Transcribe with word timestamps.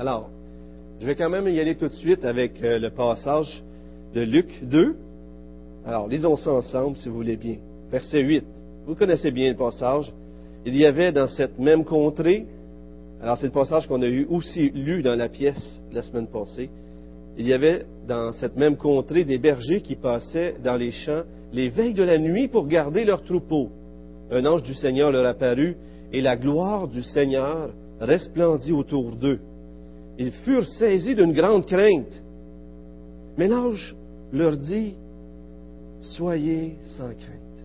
Alors, 0.00 0.30
je 0.98 1.04
vais 1.04 1.14
quand 1.14 1.28
même 1.28 1.46
y 1.48 1.60
aller 1.60 1.74
tout 1.74 1.88
de 1.88 1.92
suite 1.92 2.24
avec 2.24 2.52
euh, 2.62 2.78
le 2.78 2.88
passage 2.88 3.62
de 4.14 4.22
Luc 4.22 4.48
2. 4.62 4.96
Alors, 5.84 6.08
lisons 6.08 6.36
ça 6.36 6.52
ensemble 6.52 6.96
si 6.96 7.10
vous 7.10 7.16
voulez 7.16 7.36
bien. 7.36 7.56
Verset 7.90 8.22
8. 8.22 8.44
Vous 8.86 8.94
connaissez 8.94 9.30
bien 9.30 9.50
le 9.50 9.58
passage. 9.58 10.10
Il 10.64 10.74
y 10.74 10.86
avait 10.86 11.12
dans 11.12 11.28
cette 11.28 11.58
même 11.58 11.84
contrée, 11.84 12.46
alors 13.20 13.36
c'est 13.36 13.48
le 13.48 13.52
passage 13.52 13.86
qu'on 13.88 14.00
a 14.00 14.08
eu 14.08 14.24
aussi 14.30 14.70
lu 14.70 15.02
dans 15.02 15.18
la 15.18 15.28
pièce 15.28 15.82
la 15.92 16.00
semaine 16.00 16.28
passée, 16.28 16.70
il 17.36 17.46
y 17.46 17.52
avait 17.52 17.84
dans 18.08 18.32
cette 18.32 18.56
même 18.56 18.78
contrée 18.78 19.24
des 19.24 19.36
bergers 19.36 19.82
qui 19.82 19.96
passaient 19.96 20.54
dans 20.64 20.76
les 20.76 20.92
champs 20.92 21.24
les 21.52 21.68
veilles 21.68 21.92
de 21.92 22.04
la 22.04 22.16
nuit 22.16 22.48
pour 22.48 22.66
garder 22.68 23.04
leurs 23.04 23.22
troupeaux. 23.22 23.68
Un 24.30 24.46
ange 24.46 24.62
du 24.62 24.72
Seigneur 24.72 25.12
leur 25.12 25.26
apparut 25.26 25.76
et 26.10 26.22
la 26.22 26.38
gloire 26.38 26.88
du 26.88 27.02
Seigneur 27.02 27.68
resplendit 28.00 28.72
autour 28.72 29.14
d'eux. 29.14 29.40
Ils 30.20 30.32
furent 30.44 30.66
saisis 30.66 31.14
d'une 31.14 31.32
grande 31.32 31.64
crainte. 31.64 32.20
Mais 33.38 33.48
l'ange 33.48 33.96
leur 34.34 34.54
dit, 34.58 34.94
Soyez 36.02 36.76
sans 36.96 37.08
crainte, 37.08 37.64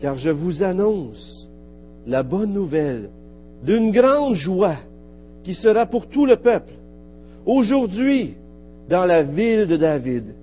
car 0.00 0.16
je 0.18 0.30
vous 0.30 0.62
annonce 0.62 1.48
la 2.06 2.22
bonne 2.22 2.52
nouvelle 2.52 3.10
d'une 3.64 3.90
grande 3.90 4.34
joie 4.34 4.78
qui 5.44 5.54
sera 5.54 5.86
pour 5.86 6.08
tout 6.08 6.26
le 6.26 6.36
peuple. 6.36 6.72
Aujourd'hui, 7.44 8.34
dans 8.88 9.04
la 9.04 9.22
ville 9.22 9.66
de 9.66 9.76
David, 9.76 10.34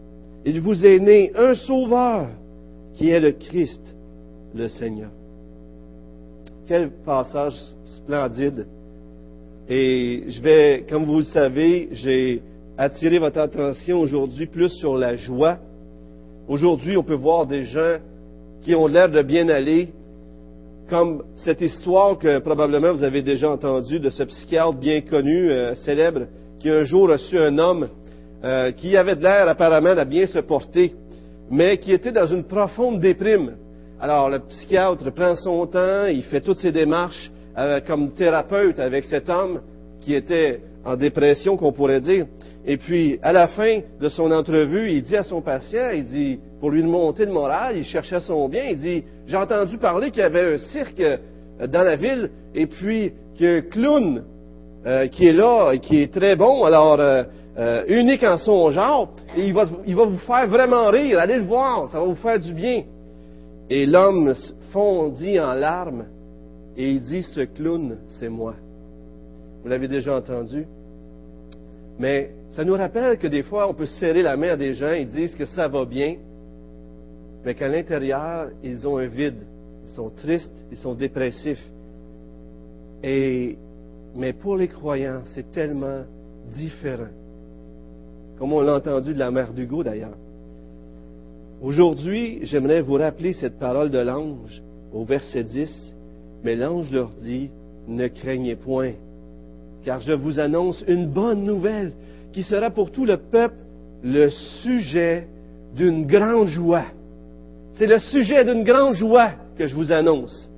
il 0.46 0.60
vous 0.60 0.86
est 0.86 1.00
né 1.00 1.32
un 1.36 1.56
sauveur 1.56 2.28
qui 2.96 3.10
est 3.10 3.20
le 3.20 3.32
Christ, 3.32 3.96
le 4.54 4.68
Seigneur. 4.68 5.12
Quel 6.68 6.92
passage 7.06 7.56
splendide. 7.84 8.66
Et 9.72 10.24
je 10.30 10.42
vais, 10.42 10.86
comme 10.90 11.06
vous 11.06 11.20
le 11.20 11.24
savez, 11.24 11.90
j'ai 11.92 12.42
attiré 12.76 13.20
votre 13.20 13.40
attention 13.40 14.00
aujourd'hui 14.00 14.48
plus 14.48 14.70
sur 14.70 14.98
la 14.98 15.16
joie. 15.16 15.60
Aujourd'hui, 16.48 16.98
on 16.98 17.04
peut 17.04 17.14
voir 17.14 17.46
des 17.46 17.66
gens 17.66 17.98
qui 18.64 18.74
ont 18.74 18.88
l'air 18.88 19.10
de 19.12 19.22
bien 19.22 19.48
aller, 19.48 19.90
comme 20.90 21.22
cette 21.36 21.62
histoire 21.62 22.18
que 22.18 22.40
probablement 22.40 22.94
vous 22.94 23.04
avez 23.04 23.22
déjà 23.22 23.52
entendue 23.52 24.00
de 24.00 24.10
ce 24.10 24.24
psychiatre 24.24 24.74
bien 24.74 25.02
connu, 25.02 25.52
euh, 25.52 25.76
célèbre, 25.76 26.22
qui 26.60 26.72
un 26.72 26.84
jour 26.84 27.08
reçu 27.08 27.38
un 27.38 27.56
homme 27.60 27.90
euh, 28.44 28.72
qui 28.72 28.98
avait 28.98 29.14
l'air 29.14 29.48
apparemment 29.48 29.94
de 29.94 30.04
bien 30.04 30.26
se 30.26 30.40
porter, 30.40 30.96
mais 31.52 31.78
qui 31.78 31.92
était 31.92 32.12
dans 32.12 32.26
une 32.26 32.44
profonde 32.44 33.00
déprime. 33.00 33.52
Alors 34.02 34.32
le 34.32 34.40
psychiatre 34.40 35.12
prend 35.12 35.36
son 35.36 35.68
temps, 35.68 36.08
il 36.08 36.24
fait 36.24 36.42
toutes 36.42 36.58
ses 36.58 36.72
démarches 36.72 37.30
euh, 37.60 37.82
comme 37.86 38.12
thérapeute 38.12 38.80
avec 38.80 39.04
cet 39.04 39.28
homme 39.28 39.60
qui 40.00 40.14
était 40.14 40.62
en 40.86 40.96
dépression, 40.96 41.58
qu'on 41.58 41.74
pourrait 41.74 42.00
dire. 42.00 42.26
Et 42.66 42.78
puis, 42.78 43.20
à 43.22 43.34
la 43.34 43.48
fin 43.50 43.82
de 44.00 44.08
son 44.08 44.32
entrevue, 44.32 44.92
il 44.92 45.02
dit 45.02 45.18
à 45.18 45.24
son 45.24 45.42
patient, 45.42 45.90
il 45.94 46.06
dit, 46.06 46.40
pour 46.62 46.72
lui 46.72 46.84
monter 46.84 47.26
le 47.26 47.34
moral, 47.34 47.76
il 47.76 47.84
cherchait 47.84 48.22
son 48.22 48.48
bien, 48.48 48.64
il 48.70 48.78
dit, 48.78 49.04
j'ai 49.28 49.36
entendu 49.36 49.78
parler 49.78 50.10
qu'il 50.10 50.22
y 50.22 50.26
avait 50.26 50.54
un 50.54 50.58
cirque 50.58 51.02
euh, 51.02 51.18
dans 51.68 51.84
la 51.84 51.98
ville, 51.98 52.30
et 52.56 52.66
puis 52.66 53.12
qu'un 53.38 53.60
clown 53.60 54.24
euh, 54.86 55.08
qui 55.08 55.28
est 55.28 55.34
là 55.34 55.74
et 55.74 55.80
qui 55.80 56.02
est 56.02 56.14
très 56.14 56.38
bon, 56.38 56.64
alors 56.64 56.98
unique 57.90 58.24
en 58.24 58.38
son 58.38 58.72
genre, 58.72 59.10
il 59.36 59.54
va, 59.54 59.66
il 59.86 59.94
va 59.94 60.06
vous 60.06 60.20
faire 60.20 60.48
vraiment 60.48 60.88
rire, 60.92 61.20
allez 61.20 61.36
le 61.36 61.44
voir, 61.44 61.90
ça 61.90 62.00
va 62.00 62.06
vous 62.06 62.16
faire 62.16 62.40
du 62.40 62.54
bien. 62.54 62.84
Et 63.70 63.86
l'homme 63.86 64.34
fondit 64.72 65.38
en 65.42 65.54
larmes, 65.56 66.06
et 66.80 66.92
il 66.92 67.02
dit, 67.02 67.24
ce 67.24 67.42
clown, 67.42 67.98
c'est 68.08 68.30
moi. 68.30 68.56
Vous 69.62 69.68
l'avez 69.68 69.90
déjà 69.90 70.16
entendu? 70.16 70.66
Mais 72.00 72.32
ça 72.52 72.64
nous 72.64 72.74
rappelle 72.74 73.18
que 73.18 73.28
des 73.28 73.44
fois, 73.44 73.70
on 73.70 73.74
peut 73.74 73.86
serrer 73.86 74.22
la 74.22 74.38
main 74.38 74.52
à 74.52 74.56
des 74.56 74.74
gens, 74.74 74.94
ils 74.94 75.10
disent 75.10 75.36
que 75.36 75.46
ça 75.46 75.68
va 75.68 75.84
bien, 75.84 76.16
mais 77.44 77.54
qu'à 77.54 77.68
l'intérieur, 77.68 78.52
ils 78.64 78.88
ont 78.88 78.96
un 78.96 79.08
vide. 79.08 79.44
Ils 79.88 79.92
sont 79.92 80.10
tristes, 80.10 80.56
ils 80.72 80.78
sont 80.78 80.94
dépressifs. 80.94 81.70
Et, 83.04 83.58
mais 84.16 84.32
pour 84.32 84.56
les 84.56 84.70
croyants, 84.70 85.24
c'est 85.26 85.52
tellement 85.52 86.04
différent. 86.56 87.12
Comme 88.38 88.54
on 88.54 88.62
l'a 88.62 88.76
entendu 88.76 89.14
de 89.14 89.20
la 89.20 89.32
mère 89.32 89.52
d'Hugo 89.52 89.84
d'ailleurs. 89.84 90.16
Aujourd'hui, 91.62 92.40
j'aimerais 92.44 92.82
vous 92.82 92.94
rappeler 92.94 93.34
cette 93.34 93.60
parole 93.60 93.92
de 93.92 94.00
l'ange 94.00 94.64
au 94.94 95.04
verset 95.04 95.44
10. 95.44 95.98
Mais 96.44 96.56
l'ange 96.56 96.92
leur 96.92 97.10
dit, 97.22 97.50
ne 97.88 98.08
craignez 98.08 98.56
point, 98.56 98.94
car 99.84 100.00
je 100.02 100.14
vous 100.14 100.40
annonce 100.40 100.84
une 100.88 101.08
bonne 101.08 101.44
nouvelle 101.44 101.94
qui 102.32 102.44
sera 102.44 102.70
pour 102.70 102.92
tout 102.92 103.06
le 103.06 103.18
peuple 103.18 103.56
le 104.04 104.30
sujet 104.30 105.28
d'une 105.76 106.06
grande 106.06 106.48
joie. 106.48 106.86
C'est 107.74 107.88
le 107.88 108.00
sujet 108.00 108.46
d'une 108.46 108.64
grande 108.64 108.94
joie 108.94 109.32
que 109.58 109.68
je 109.68 109.76
vous 109.76 109.92
annonce. 109.92 110.52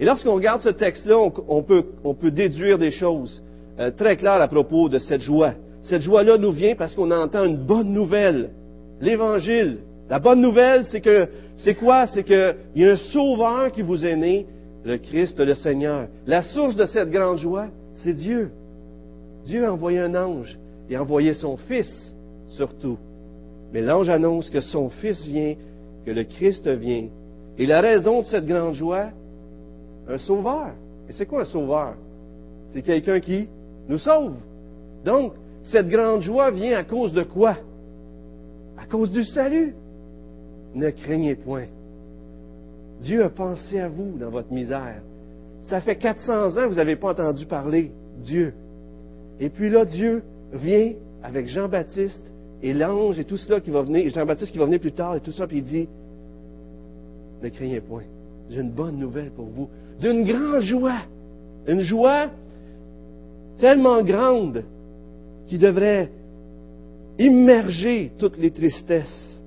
Et 0.00 0.04
lorsqu'on 0.04 0.34
regarde 0.34 0.62
ce 0.62 0.68
texte-là, 0.68 1.16
on, 1.48 1.62
peut, 1.62 1.84
déduire 2.30 2.78
des 2.78 2.90
choses 2.90 3.42
euh, 3.78 3.90
très 3.90 4.16
claires 4.16 4.40
à 4.40 4.48
propos 4.48 4.88
de 4.88 4.98
cette 4.98 5.20
joie. 5.20 5.54
Cette 5.82 6.02
joie-là 6.02 6.38
nous 6.38 6.52
vient 6.52 6.74
parce 6.76 6.94
qu'on 6.94 7.10
entend 7.10 7.44
une 7.44 7.56
bonne 7.56 7.92
nouvelle, 7.92 8.50
l'Évangile. 9.00 9.78
La 10.08 10.18
bonne 10.18 10.40
nouvelle, 10.40 10.84
c'est 10.86 11.00
que, 11.00 11.28
c'est 11.58 11.74
quoi? 11.74 12.06
C'est 12.06 12.24
qu'il 12.24 12.54
y 12.76 12.84
a 12.84 12.92
un 12.92 12.96
sauveur 12.96 13.72
qui 13.72 13.82
vous 13.82 14.04
est 14.04 14.16
né, 14.16 14.46
le 14.88 14.96
Christ, 14.96 15.38
le 15.38 15.54
Seigneur. 15.54 16.08
La 16.26 16.40
source 16.40 16.74
de 16.74 16.86
cette 16.86 17.10
grande 17.10 17.36
joie, 17.36 17.68
c'est 17.92 18.14
Dieu. 18.14 18.50
Dieu 19.44 19.66
a 19.66 19.72
envoyé 19.72 19.98
un 19.98 20.14
ange 20.14 20.58
et 20.88 20.96
a 20.96 21.02
envoyé 21.02 21.34
son 21.34 21.58
Fils 21.58 22.16
surtout. 22.48 22.96
Mais 23.72 23.82
l'ange 23.82 24.08
annonce 24.08 24.48
que 24.48 24.62
son 24.62 24.88
Fils 24.88 25.22
vient, 25.26 25.54
que 26.06 26.10
le 26.10 26.24
Christ 26.24 26.66
vient. 26.66 27.08
Et 27.58 27.66
la 27.66 27.82
raison 27.82 28.22
de 28.22 28.26
cette 28.26 28.46
grande 28.46 28.74
joie, 28.74 29.10
un 30.08 30.18
sauveur. 30.18 30.70
Et 31.08 31.12
c'est 31.12 31.26
quoi 31.26 31.42
un 31.42 31.44
sauveur? 31.44 31.94
C'est 32.70 32.82
quelqu'un 32.82 33.20
qui 33.20 33.46
nous 33.88 33.98
sauve. 33.98 34.36
Donc, 35.04 35.34
cette 35.64 35.88
grande 35.88 36.22
joie 36.22 36.50
vient 36.50 36.78
à 36.78 36.84
cause 36.84 37.12
de 37.12 37.24
quoi? 37.24 37.58
À 38.78 38.86
cause 38.86 39.10
du 39.10 39.24
salut. 39.24 39.74
Ne 40.74 40.88
craignez 40.90 41.34
point. 41.34 41.66
Dieu 43.00 43.24
a 43.24 43.30
pensé 43.30 43.78
à 43.78 43.88
vous 43.88 44.18
dans 44.18 44.30
votre 44.30 44.52
misère. 44.52 45.02
Ça 45.62 45.80
fait 45.80 45.96
400 45.96 46.56
ans 46.56 46.64
que 46.64 46.68
vous 46.68 46.74
n'avez 46.74 46.96
pas 46.96 47.10
entendu 47.10 47.46
parler 47.46 47.92
Dieu. 48.22 48.54
Et 49.40 49.48
puis 49.50 49.70
là, 49.70 49.84
Dieu 49.84 50.22
vient 50.52 50.92
avec 51.22 51.46
Jean-Baptiste 51.46 52.32
et 52.62 52.72
l'ange 52.72 53.18
et 53.18 53.24
tout 53.24 53.36
cela 53.36 53.60
qui 53.60 53.70
va 53.70 53.82
venir, 53.82 54.10
Jean-Baptiste 54.12 54.52
qui 54.52 54.58
va 54.58 54.64
venir 54.64 54.80
plus 54.80 54.92
tard 54.92 55.16
et 55.16 55.20
tout 55.20 55.32
ça, 55.32 55.46
puis 55.46 55.58
il 55.58 55.64
dit, 55.64 55.88
ne 57.42 57.48
craignez 57.48 57.80
point, 57.80 58.02
j'ai 58.50 58.60
une 58.60 58.72
bonne 58.72 58.96
nouvelle 58.96 59.30
pour 59.30 59.46
vous, 59.46 59.68
d'une 60.00 60.24
grande 60.24 60.60
joie, 60.60 61.02
une 61.66 61.82
joie 61.82 62.30
tellement 63.58 64.02
grande 64.02 64.64
qui 65.46 65.58
devrait 65.58 66.10
immerger 67.18 68.12
toutes 68.18 68.38
les 68.38 68.50
tristesses, 68.50 69.42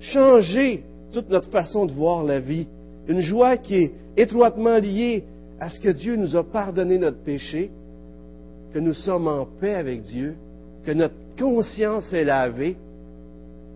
changer 0.00 0.84
toute 1.12 1.28
notre 1.30 1.50
façon 1.50 1.86
de 1.86 1.92
voir 1.92 2.24
la 2.24 2.40
vie, 2.40 2.66
une 3.08 3.20
joie 3.20 3.56
qui 3.56 3.74
est 3.76 3.92
étroitement 4.16 4.78
liée 4.78 5.24
à 5.60 5.68
ce 5.68 5.78
que 5.78 5.88
Dieu 5.88 6.16
nous 6.16 6.36
a 6.36 6.44
pardonné 6.44 6.98
notre 6.98 7.18
péché, 7.18 7.70
que 8.72 8.78
nous 8.78 8.94
sommes 8.94 9.28
en 9.28 9.46
paix 9.60 9.74
avec 9.74 10.02
Dieu, 10.02 10.34
que 10.84 10.92
notre 10.92 11.14
conscience 11.38 12.12
est 12.12 12.24
lavée, 12.24 12.76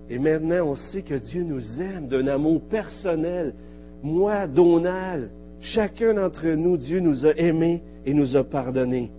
et 0.09 0.19
maintenant 0.19 0.69
on 0.69 0.75
sait 0.75 1.03
que 1.03 1.15
Dieu 1.15 1.43
nous 1.43 1.81
aime 1.81 2.09
d'un 2.09 2.27
amour 2.29 2.61
personnel. 2.63 3.55
Moi, 4.03 4.47
Donald, 4.47 5.31
chacun 5.61 6.15
d'entre 6.15 6.47
nous, 6.47 6.77
Dieu 6.77 7.01
nous 7.01 7.27
a 7.27 7.37
aimés 7.37 7.83
et 8.05 8.15
nous 8.15 8.37
a 8.37 8.45
pardonnés. 8.45 9.11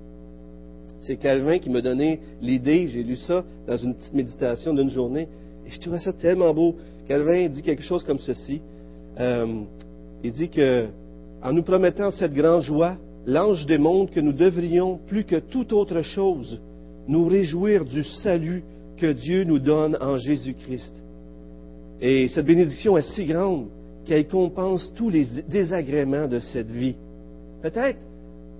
C'est 1.02 1.17
Calvin 1.17 1.59
qui 1.59 1.70
m'a 1.70 1.81
donné 1.81 2.20
l'idée, 2.41 2.87
j'ai 2.87 3.03
lu 3.03 3.16
ça 3.16 3.43
dans 3.67 3.78
une 3.78 3.93
petite 3.96 4.14
méditation 4.14 4.73
d'une 4.73 4.90
journée, 4.90 5.28
et 5.66 5.70
je 5.70 5.79
trouvais 5.79 5.99
ça 5.99 6.14
tellement 6.14 6.53
beau. 6.53 6.76
Calvin 7.08 7.47
dit 7.47 7.61
quelque 7.61 7.84
chose 7.84 8.03
comme 8.03 8.20
ceci. 8.20 8.61
Euh, 9.20 9.61
il 10.28 10.34
dit 10.34 10.50
que, 10.50 10.88
en 11.41 11.53
nous 11.53 11.64
promettant 11.64 12.12
cette 12.12 12.34
grande 12.34 12.62
joie, 12.62 12.97
l'ange 13.26 13.66
démontre 13.66 14.12
que 14.12 14.20
nous 14.20 14.34
devrions, 14.34 15.00
plus 15.08 15.24
que 15.24 15.38
toute 15.38 15.72
autre 15.72 16.02
chose, 16.02 16.59
nous 17.08 17.26
réjouir 17.26 17.85
du 17.85 18.03
salut 18.03 18.62
que 18.97 19.14
Dieu 19.14 19.46
nous 19.46 19.59
donne 19.59 19.97
en 20.02 20.18
Jésus-Christ. 20.18 20.94
Et 22.02 22.28
cette 22.28 22.46
bénédiction 22.46 22.97
est 22.97 23.09
si 23.14 23.26
grande 23.26 23.68
qu'elle 24.06 24.28
compense 24.28 24.91
tous 24.96 25.09
les 25.09 25.26
désagréments 25.47 26.28
de 26.28 26.40
cette 26.40 26.70
vie. 26.70 26.96
Peut-être, 27.62 28.00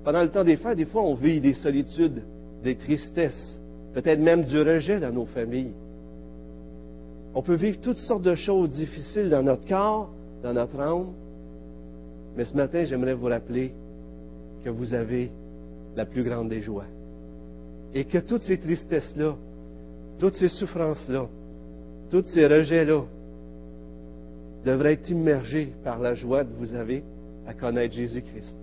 pendant 0.06 0.24
le 0.24 0.30
temps 0.30 0.46
des 0.46 0.56
fêtes, 0.56 0.78
des 0.78 0.86
fois, 0.86 1.04
on 1.04 1.16
vit 1.16 1.42
des 1.42 1.54
solitudes, 1.54 2.24
des 2.64 2.76
tristesses, 2.76 3.60
peut-être 3.94 4.22
même 4.22 4.46
du 4.46 4.62
rejet 4.62 5.02
dans 5.02 5.12
nos 5.12 5.26
familles. 5.26 5.74
On 7.36 7.42
peut 7.42 7.56
vivre 7.56 7.80
toutes 7.82 7.98
sortes 7.98 8.24
de 8.24 8.36
choses 8.36 8.70
difficiles 8.70 9.30
dans 9.30 9.44
notre 9.44 9.68
corps, 9.68 10.10
dans 10.44 10.54
notre 10.54 10.80
âme, 10.80 11.08
mais 12.38 12.46
ce 12.46 12.56
matin, 12.56 12.86
j'aimerais 12.86 13.16
vous 13.16 13.26
rappeler 13.26 13.72
que 14.64 14.70
vous 14.70 14.94
avez 14.94 15.32
la 15.96 16.06
plus 16.06 16.24
grande 16.24 16.50
des 16.50 16.62
joies. 16.62 16.86
Et 17.96 18.06
que 18.06 18.20
toutes 18.20 18.44
ces 18.44 18.60
tristesses-là, 18.60 19.36
toutes 20.20 20.36
ces 20.36 20.50
souffrances-là, 20.50 21.28
tous 22.12 22.26
ces 22.28 22.46
rejets-là 22.46 23.02
devraient 24.64 24.94
être 24.94 25.10
immergés 25.10 25.74
par 25.84 26.00
la 26.00 26.14
joie 26.14 26.44
que 26.44 26.54
vous 26.60 26.76
avez 26.76 27.04
à 27.48 27.56
connaître 27.56 27.96
Jésus-Christ. 27.96 28.56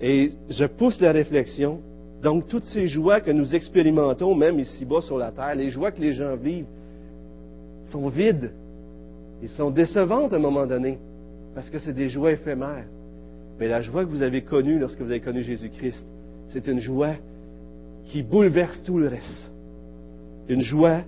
Et 0.00 0.32
je 0.50 0.64
pousse 0.64 1.00
la 1.00 1.12
réflexion. 1.12 1.78
Donc, 2.20 2.48
toutes 2.48 2.66
ces 2.66 2.88
joies 2.88 3.20
que 3.20 3.30
nous 3.30 3.54
expérimentons, 3.54 4.34
même 4.34 4.58
ici-bas 4.58 5.02
sur 5.02 5.18
la 5.18 5.30
terre, 5.30 5.54
les 5.54 5.70
joies 5.70 5.92
que 5.92 6.00
les 6.00 6.14
gens 6.14 6.34
vivent, 6.34 6.66
sont 7.84 8.08
vides. 8.08 8.50
Ils 9.40 9.50
sont 9.50 9.70
décevantes 9.70 10.32
à 10.32 10.36
un 10.36 10.40
moment 10.40 10.66
donné, 10.66 10.98
parce 11.54 11.70
que 11.70 11.78
c'est 11.78 11.92
des 11.92 12.08
joies 12.08 12.32
éphémères. 12.32 12.86
Mais 13.58 13.68
la 13.68 13.82
joie 13.82 14.04
que 14.04 14.10
vous 14.10 14.22
avez 14.22 14.42
connue 14.42 14.78
lorsque 14.78 15.00
vous 15.00 15.10
avez 15.10 15.20
connu 15.20 15.42
Jésus-Christ, 15.42 16.04
c'est 16.48 16.66
une 16.66 16.80
joie 16.80 17.14
qui 18.06 18.22
bouleverse 18.22 18.82
tout 18.82 18.98
le 18.98 19.08
reste. 19.08 19.52
Une 20.48 20.60
joie 20.60 21.02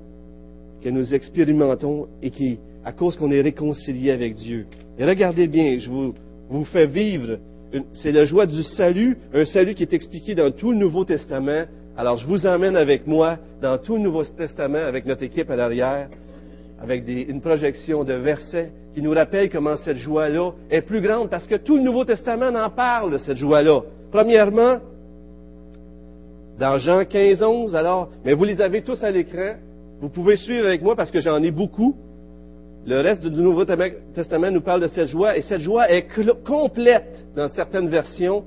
que 0.83 0.89
nous 0.89 1.13
expérimentons 1.13 2.07
et 2.23 2.31
qui, 2.31 2.59
à 2.85 2.93
cause 2.93 3.17
qu'on 3.17 3.31
est 3.31 3.41
réconcilié 3.41 4.13
avec 4.13 4.35
Dieu. 4.35 4.67
Et 4.99 5.05
regardez 5.05 5.49
bien, 5.49 5.79
je 5.79 5.91
vous, 5.91 6.15
vous 6.49 6.65
fais 6.65 6.87
vivre, 6.87 7.39
c'est 7.95 8.13
la 8.13 8.25
joie 8.25 8.47
du 8.47 8.63
salut, 8.63 9.19
un 9.35 9.45
salut 9.45 9.75
qui 9.75 9.83
est 9.83 9.93
expliqué 9.93 10.35
dans 10.35 10.51
tout 10.51 10.71
le 10.71 10.79
Nouveau 10.79 11.05
Testament. 11.05 11.65
Alors 11.97 12.17
je 12.17 12.27
vous 12.27 12.47
emmène 12.47 12.77
avec 12.77 13.07
moi 13.07 13.39
dans 13.61 13.77
tout 13.79 13.97
le 13.97 14.03
Nouveau 14.03 14.25
Testament 14.25 14.79
avec 14.79 15.07
notre 15.07 15.25
équipe 15.25 15.51
à 15.51 15.57
l'arrière, 15.57 16.09
avec 16.81 17.05
une 17.09 17.41
projection 17.41 18.05
de 18.05 18.13
versets 18.15 18.71
qui 18.95 19.03
nous 19.03 19.13
rappellent 19.13 19.51
comment 19.51 19.77
cette 19.77 19.97
joie-là 19.97 20.53
est 20.71 20.83
plus 20.83 21.01
grande, 21.01 21.31
parce 21.31 21.47
que 21.47 21.57
tout 21.57 21.77
le 21.77 21.83
Nouveau 21.83 22.05
Testament 22.05 22.55
en 22.55 22.71
parle 22.71 23.13
de 23.13 23.19
cette 23.19 23.37
joie-là. 23.37 23.81
Premièrement, 24.11 24.79
dans 26.59 26.79
Jean 26.79 27.05
15, 27.05 27.43
11, 27.43 27.77
alors, 27.77 28.09
mais 28.25 28.33
vous 28.33 28.45
les 28.45 28.61
avez 28.61 28.83
tous 28.83 29.03
à 29.03 29.11
l'écran. 29.11 29.57
Vous 30.01 30.09
pouvez 30.09 30.37
suivre 30.37 30.67
avec 30.67 30.83
moi 30.83 30.97
parce 30.97 31.11
que 31.11 31.21
j'en 31.21 31.43
ai 31.43 31.51
beaucoup. 31.51 31.95
Le 32.87 33.01
reste 33.01 33.27
du 33.27 33.43
Nouveau 33.43 33.65
Testament 33.65 34.51
nous 34.51 34.61
parle 34.61 34.83
de 34.83 34.89
cette 34.89 35.09
joie 35.09 35.37
et 35.37 35.43
cette 35.43 35.61
joie 35.61 35.91
est 35.91 36.07
complète 36.45 37.27
dans 37.35 37.49
certaines 37.49 37.89
versions. 37.89 38.45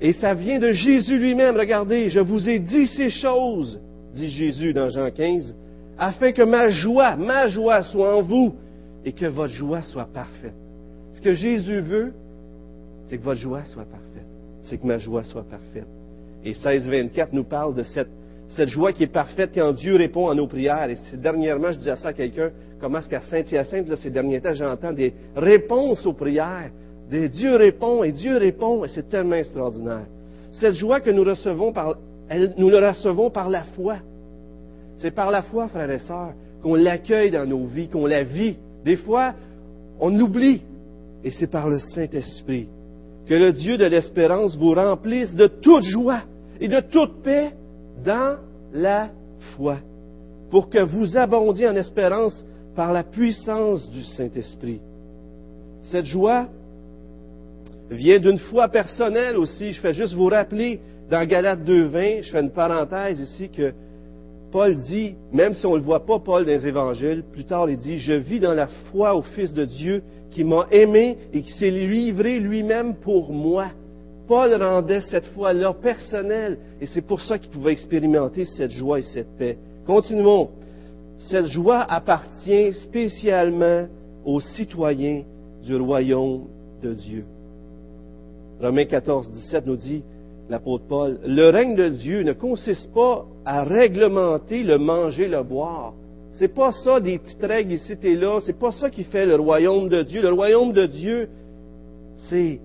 Et 0.00 0.12
ça 0.12 0.32
vient 0.34 0.58
de 0.58 0.72
Jésus 0.72 1.18
lui-même. 1.18 1.56
Regardez, 1.56 2.08
je 2.08 2.20
vous 2.20 2.48
ai 2.48 2.58
dit 2.58 2.86
ces 2.86 3.10
choses, 3.10 3.78
dit 4.14 4.28
Jésus 4.28 4.72
dans 4.72 4.88
Jean 4.88 5.10
15, 5.10 5.54
afin 6.00 6.32
que 6.32 6.42
ma 6.42 6.70
joie, 6.70 7.14
ma 7.14 7.48
joie 7.48 7.82
soit 7.82 8.16
en 8.16 8.22
vous 8.22 8.54
et 9.04 9.12
que 9.12 9.26
votre 9.26 9.52
joie 9.52 9.82
soit 9.82 10.08
parfaite. 10.12 10.54
Ce 11.12 11.20
que 11.20 11.34
Jésus 11.34 11.80
veut, 11.80 12.12
c'est 13.04 13.18
que 13.18 13.22
votre 13.22 13.40
joie 13.40 13.64
soit 13.66 13.84
parfaite. 13.84 14.26
C'est 14.62 14.78
que 14.78 14.86
ma 14.86 14.98
joie 14.98 15.22
soit 15.24 15.44
parfaite. 15.44 15.86
Et 16.42 16.54
16, 16.54 16.88
24 16.88 17.34
nous 17.34 17.44
parle 17.44 17.74
de 17.74 17.82
cette, 17.82 18.08
joie 18.68 18.92
qui 18.92 19.02
est 19.02 19.12
parfaite 19.12 19.50
quand 19.54 19.72
Dieu 19.72 19.96
répond 19.96 20.30
à 20.30 20.34
nos 20.34 20.46
prières. 20.46 20.88
Et 20.88 20.96
dernièrement, 21.18 21.72
je 21.72 21.78
disais 21.78 21.96
ça 21.96 22.08
à 22.08 22.12
quelqu'un, 22.14 22.50
comment 22.80 22.98
est-ce 22.98 23.08
qu'à 23.08 23.20
Saint-Hyacinthe, 23.20 23.94
ces 23.96 24.10
derniers 24.10 24.40
temps, 24.40 24.54
j'entends 24.54 24.92
des 24.92 25.12
réponses 25.36 26.06
aux 26.06 26.14
prières. 26.14 26.70
Des 27.10 27.28
Dieu 27.28 27.56
répond 27.56 28.04
et 28.04 28.12
Dieu 28.12 28.38
répond, 28.38 28.84
et 28.84 28.88
c'est 28.88 29.08
tellement 29.08 29.34
extraordinaire. 29.34 30.06
Cette 30.52 30.74
joie 30.74 31.00
que 31.00 31.10
nous 31.10 31.24
recevons 31.24 31.72
par, 31.72 31.96
nous 32.56 32.70
la 32.70 32.92
recevons 32.92 33.28
par 33.30 33.50
la 33.50 33.64
foi. 33.64 33.96
C'est 35.00 35.10
par 35.10 35.30
la 35.30 35.42
foi, 35.42 35.68
frères 35.68 35.90
et 35.90 35.98
sœurs, 35.98 36.34
qu'on 36.62 36.74
l'accueille 36.74 37.30
dans 37.30 37.48
nos 37.48 37.66
vies, 37.66 37.88
qu'on 37.88 38.06
la 38.06 38.22
vit. 38.22 38.56
Des 38.84 38.96
fois, 38.96 39.34
on 39.98 40.18
oublie, 40.20 40.62
et 41.24 41.30
c'est 41.30 41.46
par 41.46 41.68
le 41.68 41.78
Saint-Esprit 41.78 42.68
que 43.26 43.34
le 43.34 43.52
Dieu 43.52 43.78
de 43.78 43.84
l'espérance 43.84 44.56
vous 44.56 44.74
remplisse 44.74 45.34
de 45.34 45.46
toute 45.46 45.84
joie 45.84 46.22
et 46.60 46.66
de 46.66 46.80
toute 46.80 47.22
paix 47.22 47.52
dans 48.04 48.38
la 48.72 49.10
foi, 49.54 49.78
pour 50.50 50.68
que 50.68 50.80
vous 50.80 51.16
abondiez 51.16 51.68
en 51.68 51.76
espérance 51.76 52.44
par 52.74 52.92
la 52.92 53.04
puissance 53.04 53.88
du 53.90 54.02
Saint-Esprit. 54.02 54.80
Cette 55.84 56.06
joie 56.06 56.48
vient 57.90 58.18
d'une 58.18 58.38
foi 58.38 58.68
personnelle 58.68 59.36
aussi. 59.36 59.72
Je 59.72 59.80
fais 59.80 59.94
juste 59.94 60.14
vous 60.14 60.26
rappeler 60.26 60.80
dans 61.08 61.24
Galates 61.26 61.64
2.20, 61.64 62.22
je 62.22 62.30
fais 62.30 62.40
une 62.40 62.50
parenthèse 62.50 63.20
ici 63.20 63.48
que 63.48 63.72
Paul 64.50 64.76
dit, 64.76 65.14
même 65.32 65.54
si 65.54 65.64
on 65.66 65.72
ne 65.72 65.78
le 65.78 65.84
voit 65.84 66.04
pas, 66.04 66.18
Paul, 66.18 66.44
dans 66.44 66.50
les 66.50 66.66
évangiles, 66.66 67.22
plus 67.32 67.44
tard 67.44 67.70
il 67.70 67.78
dit, 67.78 67.98
je 67.98 68.12
vis 68.12 68.40
dans 68.40 68.54
la 68.54 68.66
foi 68.66 69.14
au 69.14 69.22
Fils 69.22 69.52
de 69.52 69.64
Dieu 69.64 70.02
qui 70.30 70.44
m'a 70.44 70.66
aimé 70.70 71.18
et 71.32 71.42
qui 71.42 71.52
s'est 71.52 71.70
livré 71.70 72.38
lui-même 72.38 72.94
pour 72.96 73.32
moi. 73.32 73.68
Paul 74.26 74.54
rendait 74.54 75.00
cette 75.00 75.26
foi-là 75.26 75.72
personnelle 75.72 76.58
et 76.80 76.86
c'est 76.86 77.00
pour 77.02 77.20
ça 77.20 77.38
qu'il 77.38 77.50
pouvait 77.50 77.72
expérimenter 77.72 78.44
cette 78.44 78.70
joie 78.70 79.00
et 79.00 79.02
cette 79.02 79.36
paix. 79.36 79.58
Continuons. 79.86 80.50
Cette 81.18 81.46
joie 81.46 81.80
appartient 81.80 82.72
spécialement 82.74 83.86
aux 84.24 84.40
citoyens 84.40 85.22
du 85.62 85.76
royaume 85.76 86.44
de 86.82 86.94
Dieu. 86.94 87.24
Romains 88.60 88.84
14, 88.84 89.30
17 89.30 89.66
nous 89.66 89.76
dit, 89.76 90.02
l'apôtre 90.50 90.84
Paul, 90.88 91.18
le 91.24 91.48
règne 91.48 91.76
de 91.76 91.88
Dieu 91.88 92.22
ne 92.22 92.32
consiste 92.32 92.92
pas 92.92 93.24
à 93.46 93.64
réglementer 93.64 94.64
le 94.64 94.78
manger, 94.78 95.28
le 95.28 95.42
boire, 95.42 95.94
c'est 96.32 96.54
pas 96.54 96.72
ça 96.72 97.00
des 97.00 97.18
petites 97.18 97.42
règles 97.42 97.72
ici 97.72 97.96
et 98.02 98.16
là. 98.16 98.40
C'est 98.44 98.58
pas 98.58 98.72
ça 98.72 98.90
qui 98.90 99.04
fait 99.04 99.26
le 99.26 99.34
royaume 99.36 99.88
de 99.88 100.02
Dieu. 100.02 100.22
Le 100.22 100.32
royaume 100.32 100.72
de 100.72 100.86
Dieu, 100.86 101.28
c'est, 102.28 102.60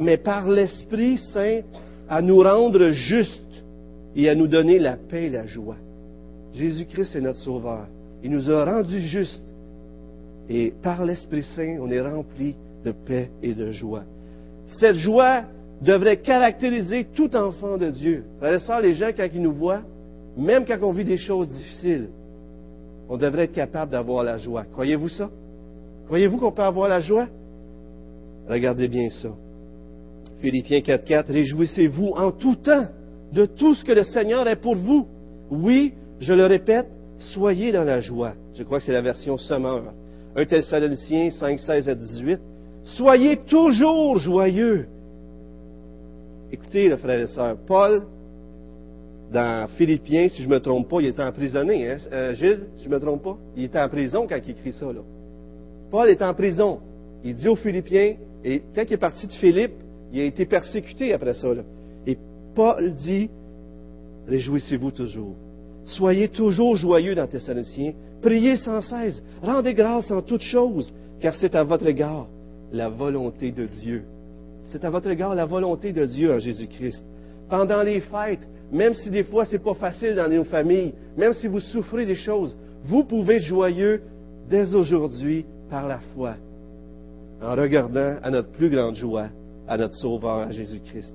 mais 0.00 0.16
par 0.16 0.48
l'Esprit 0.48 1.18
Saint, 1.32 1.60
à 2.08 2.22
nous 2.22 2.38
rendre 2.38 2.90
justes 2.90 3.62
et 4.16 4.28
à 4.28 4.34
nous 4.34 4.46
donner 4.46 4.78
la 4.78 4.96
paix 4.96 5.24
et 5.24 5.30
la 5.30 5.46
joie. 5.46 5.76
Jésus-Christ 6.54 7.16
est 7.16 7.20
notre 7.20 7.40
Sauveur. 7.40 7.86
Il 8.22 8.30
nous 8.30 8.50
a 8.50 8.64
rendus 8.64 9.00
justes. 9.00 9.44
Et 10.48 10.72
par 10.82 11.04
l'Esprit 11.04 11.42
Saint, 11.42 11.76
on 11.80 11.90
est 11.90 12.00
rempli 12.00 12.54
de 12.84 12.92
paix 12.92 13.30
et 13.42 13.52
de 13.52 13.70
joie. 13.70 14.04
Cette 14.66 14.96
joie 14.96 15.44
devrait 15.80 16.18
caractériser 16.18 17.06
tout 17.14 17.34
enfant 17.36 17.76
de 17.76 17.90
Dieu. 17.90 18.24
Frères 18.38 18.80
les 18.80 18.94
gens, 18.94 19.10
quand 19.16 19.28
ils 19.32 19.42
nous 19.42 19.52
voient, 19.52 19.82
même 20.36 20.64
quand 20.64 20.78
on 20.82 20.92
vit 20.92 21.04
des 21.04 21.18
choses 21.18 21.48
difficiles, 21.48 22.08
on 23.08 23.16
devrait 23.16 23.44
être 23.44 23.52
capable 23.52 23.92
d'avoir 23.92 24.22
la 24.24 24.38
joie. 24.38 24.64
Croyez-vous 24.72 25.08
ça? 25.08 25.30
Croyez-vous 26.06 26.38
qu'on 26.38 26.52
peut 26.52 26.62
avoir 26.62 26.88
la 26.88 27.00
joie? 27.00 27.28
Regardez 28.48 28.88
bien 28.88 29.08
ça. 29.10 29.30
Philippiens 30.40 30.80
4.4, 30.80 31.32
Réjouissez-vous 31.32 32.08
en 32.16 32.30
tout 32.30 32.56
temps 32.56 32.86
de 33.32 33.46
tout 33.46 33.74
ce 33.74 33.84
que 33.84 33.92
le 33.92 34.04
Seigneur 34.04 34.46
est 34.48 34.56
pour 34.56 34.76
vous. 34.76 35.06
Oui, 35.50 35.94
je 36.20 36.32
le 36.32 36.46
répète, 36.46 36.86
soyez 37.18 37.72
dans 37.72 37.84
la 37.84 38.00
joie. 38.00 38.34
Je 38.54 38.62
crois 38.62 38.78
que 38.78 38.84
c'est 38.84 38.92
la 38.92 39.02
version 39.02 39.36
Sommeur. 39.36 39.92
1 40.36 40.44
Thessaloniciens 40.44 41.30
5, 41.30 41.58
16 41.58 41.88
à 41.88 41.94
18. 41.94 42.40
Soyez 42.84 43.36
toujours 43.36 44.18
joyeux. 44.18 44.86
Écoutez, 46.50 46.88
le 46.88 46.96
frère 46.96 47.20
et 47.20 47.26
sœurs, 47.26 47.56
Paul 47.66 48.02
dans 49.32 49.68
Philippiens, 49.76 50.28
si 50.28 50.42
je 50.42 50.48
ne 50.48 50.54
me 50.54 50.60
trompe 50.60 50.88
pas, 50.88 51.00
il 51.00 51.08
était 51.08 51.22
emprisonné, 51.22 51.90
hein? 51.90 51.98
Euh, 52.10 52.34
Gilles, 52.34 52.66
si 52.76 52.84
je 52.84 52.88
ne 52.88 52.94
me 52.94 53.00
trompe 53.00 53.22
pas. 53.22 53.36
Il 53.56 53.64
était 53.64 53.80
en 53.80 53.88
prison 53.88 54.26
quand 54.26 54.38
il 54.42 54.50
écrit 54.50 54.72
ça, 54.72 54.86
là. 54.86 55.00
Paul 55.90 56.08
est 56.08 56.22
en 56.22 56.32
prison. 56.32 56.80
Il 57.24 57.34
dit 57.34 57.48
aux 57.48 57.56
Philippiens, 57.56 58.14
et 58.44 58.62
quand 58.74 58.84
il 58.86 58.92
est 58.94 58.96
parti 58.96 59.26
de 59.26 59.32
Philippe, 59.32 59.74
il 60.12 60.20
a 60.20 60.24
été 60.24 60.46
persécuté 60.46 61.12
après 61.12 61.34
ça, 61.34 61.52
là. 61.52 61.62
Et 62.06 62.16
Paul 62.54 62.94
dit, 62.94 63.28
réjouissez-vous 64.26 64.92
toujours. 64.92 65.34
Soyez 65.84 66.28
toujours 66.28 66.76
joyeux 66.76 67.14
dans 67.14 67.26
Thessaloniciens. 67.26 67.92
Priez 68.22 68.56
sans 68.56 68.80
cesse. 68.80 69.22
Rendez 69.42 69.74
grâce 69.74 70.10
en 70.10 70.22
toutes 70.22 70.42
choses, 70.42 70.92
car 71.20 71.34
c'est 71.34 71.54
à 71.54 71.64
votre 71.64 71.86
égard 71.86 72.28
la 72.72 72.88
volonté 72.88 73.50
de 73.50 73.66
Dieu. 73.66 74.04
C'est 74.68 74.84
à 74.84 74.90
votre 74.90 75.08
égard 75.08 75.34
la 75.34 75.46
volonté 75.46 75.92
de 75.92 76.04
Dieu 76.04 76.32
en 76.32 76.38
Jésus-Christ. 76.38 77.04
Pendant 77.48 77.82
les 77.82 78.00
fêtes, 78.00 78.46
même 78.70 78.92
si 78.92 79.08
des 79.08 79.24
fois 79.24 79.46
c'est 79.46 79.58
pas 79.58 79.72
facile 79.74 80.14
dans 80.14 80.28
nos 80.30 80.44
familles, 80.44 80.92
même 81.16 81.32
si 81.32 81.46
vous 81.46 81.60
souffrez 81.60 82.04
des 82.04 82.14
choses, 82.14 82.54
vous 82.84 83.02
pouvez 83.04 83.36
être 83.36 83.44
joyeux 83.44 84.02
dès 84.50 84.74
aujourd'hui 84.74 85.46
par 85.70 85.88
la 85.88 86.00
foi, 86.14 86.34
en 87.42 87.54
regardant 87.56 88.16
à 88.22 88.30
notre 88.30 88.50
plus 88.50 88.68
grande 88.68 88.94
joie, 88.94 89.28
à 89.66 89.78
notre 89.78 89.94
Sauveur, 89.94 90.40
à 90.40 90.50
Jésus-Christ. 90.50 91.14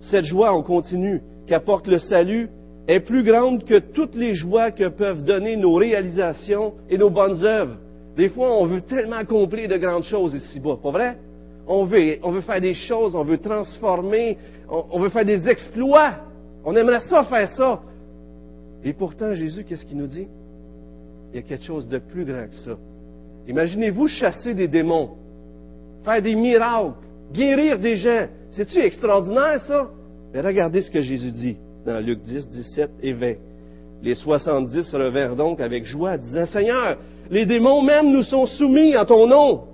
Cette 0.00 0.24
joie, 0.24 0.54
on 0.54 0.62
continue, 0.62 1.20
qu'apporte 1.46 1.86
le 1.86 1.98
salut, 1.98 2.48
est 2.88 3.00
plus 3.00 3.22
grande 3.22 3.64
que 3.64 3.78
toutes 3.78 4.14
les 4.14 4.34
joies 4.34 4.70
que 4.70 4.88
peuvent 4.88 5.22
donner 5.22 5.56
nos 5.56 5.74
réalisations 5.74 6.74
et 6.88 6.96
nos 6.96 7.10
bonnes 7.10 7.44
œuvres. 7.44 7.76
Des 8.16 8.30
fois, 8.30 8.56
on 8.58 8.64
veut 8.64 8.80
tellement 8.80 9.16
accomplir 9.16 9.68
de 9.68 9.76
grandes 9.76 10.04
choses 10.04 10.34
ici-bas, 10.34 10.78
pas 10.82 10.90
vrai? 10.90 11.18
On 11.66 11.84
veut, 11.84 12.18
on 12.22 12.30
veut 12.32 12.40
faire 12.40 12.60
des 12.60 12.74
choses, 12.74 13.14
on 13.14 13.24
veut 13.24 13.38
transformer, 13.38 14.38
on 14.68 14.98
veut 15.00 15.10
faire 15.10 15.24
des 15.24 15.48
exploits. 15.48 16.14
On 16.64 16.74
aimerait 16.76 17.00
ça 17.00 17.24
faire 17.24 17.48
ça. 17.48 17.80
Et 18.84 18.92
pourtant, 18.92 19.34
Jésus, 19.34 19.64
qu'est-ce 19.64 19.84
qu'il 19.84 19.98
nous 19.98 20.06
dit? 20.06 20.26
Il 21.32 21.36
y 21.36 21.38
a 21.38 21.42
quelque 21.42 21.64
chose 21.64 21.86
de 21.86 21.98
plus 21.98 22.24
grand 22.24 22.46
que 22.46 22.54
ça. 22.54 22.76
Imaginez-vous 23.46 24.08
chasser 24.08 24.54
des 24.54 24.68
démons, 24.68 25.10
faire 26.04 26.20
des 26.20 26.34
miracles, 26.34 26.94
guérir 27.32 27.78
des 27.78 27.96
gens. 27.96 28.26
C'est-tu 28.50 28.78
extraordinaire, 28.78 29.62
ça? 29.66 29.90
Mais 30.34 30.40
regardez 30.40 30.82
ce 30.82 30.90
que 30.90 31.02
Jésus 31.02 31.32
dit. 31.32 31.56
dans 31.84 32.00
Luc 32.04 32.22
10, 32.22 32.48
17 32.48 32.90
et 33.02 33.12
20. 33.12 33.34
Les 34.02 34.14
soixante-dix 34.14 34.84
se 34.84 34.96
levèrent 34.96 35.36
donc 35.36 35.60
avec 35.60 35.84
joie, 35.84 36.16
disant, 36.16 36.46
Seigneur, 36.46 36.96
les 37.30 37.46
démons 37.46 37.82
même 37.82 38.10
nous 38.10 38.22
sont 38.22 38.46
soumis 38.46 38.96
en 38.96 39.04
ton 39.04 39.26
nom. 39.26 39.64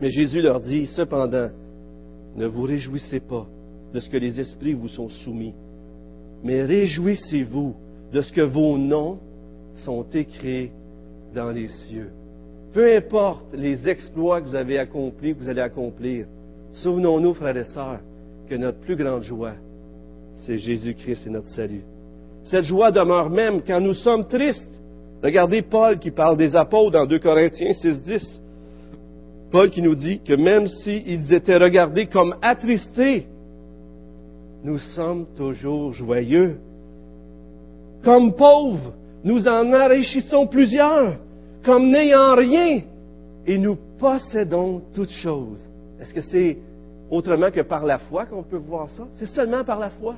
Mais 0.00 0.10
Jésus 0.10 0.40
leur 0.40 0.60
dit, 0.60 0.86
cependant, 0.86 1.50
ne 2.36 2.46
vous 2.46 2.62
réjouissez 2.62 3.20
pas 3.20 3.46
de 3.92 4.00
ce 4.00 4.08
que 4.08 4.16
les 4.16 4.38
esprits 4.38 4.74
vous 4.74 4.88
sont 4.88 5.08
soumis, 5.08 5.54
mais 6.44 6.62
réjouissez-vous 6.62 7.74
de 8.12 8.20
ce 8.20 8.32
que 8.32 8.42
vos 8.42 8.78
noms 8.78 9.18
sont 9.74 10.04
écrits 10.12 10.70
dans 11.34 11.50
les 11.50 11.68
cieux. 11.68 12.10
Peu 12.72 12.96
importe 12.96 13.46
les 13.54 13.88
exploits 13.88 14.40
que 14.40 14.48
vous 14.48 14.54
avez 14.54 14.78
accomplis, 14.78 15.34
que 15.34 15.40
vous 15.40 15.48
allez 15.48 15.60
accomplir, 15.60 16.26
souvenons-nous, 16.74 17.34
frères 17.34 17.56
et 17.56 17.64
sœurs, 17.64 18.00
que 18.48 18.54
notre 18.54 18.78
plus 18.78 18.96
grande 18.96 19.22
joie, 19.22 19.54
c'est 20.46 20.58
Jésus-Christ 20.58 21.26
et 21.26 21.30
notre 21.30 21.48
salut. 21.48 21.82
Cette 22.44 22.64
joie 22.64 22.92
demeure 22.92 23.30
même 23.30 23.62
quand 23.66 23.80
nous 23.80 23.94
sommes 23.94 24.26
tristes. 24.26 24.80
Regardez 25.22 25.62
Paul 25.62 25.98
qui 25.98 26.10
parle 26.10 26.36
des 26.36 26.54
apôtres 26.54 26.92
dans 26.92 27.06
2 27.06 27.18
Corinthiens 27.18 27.72
6.10. 27.72 28.40
Paul 29.50 29.70
qui 29.70 29.80
nous 29.80 29.94
dit 29.94 30.20
que 30.20 30.34
même 30.34 30.68
s'ils 30.68 31.32
étaient 31.32 31.56
regardés 31.56 32.06
comme 32.06 32.36
attristés, 32.42 33.26
nous 34.62 34.78
sommes 34.78 35.26
toujours 35.36 35.92
joyeux. 35.94 36.58
Comme 38.04 38.34
pauvres, 38.34 38.94
nous 39.24 39.46
en 39.48 39.72
enrichissons 39.72 40.46
plusieurs, 40.46 41.16
comme 41.64 41.90
n'ayant 41.90 42.36
rien, 42.36 42.82
et 43.46 43.58
nous 43.58 43.76
possédons 43.98 44.82
toutes 44.94 45.10
choses. 45.10 45.68
Est-ce 46.00 46.12
que 46.12 46.20
c'est 46.20 46.58
autrement 47.10 47.50
que 47.50 47.62
par 47.62 47.84
la 47.84 47.98
foi 47.98 48.26
qu'on 48.26 48.42
peut 48.42 48.58
voir 48.58 48.90
ça? 48.90 49.06
C'est 49.12 49.26
seulement 49.26 49.64
par 49.64 49.78
la 49.78 49.90
foi. 49.90 50.16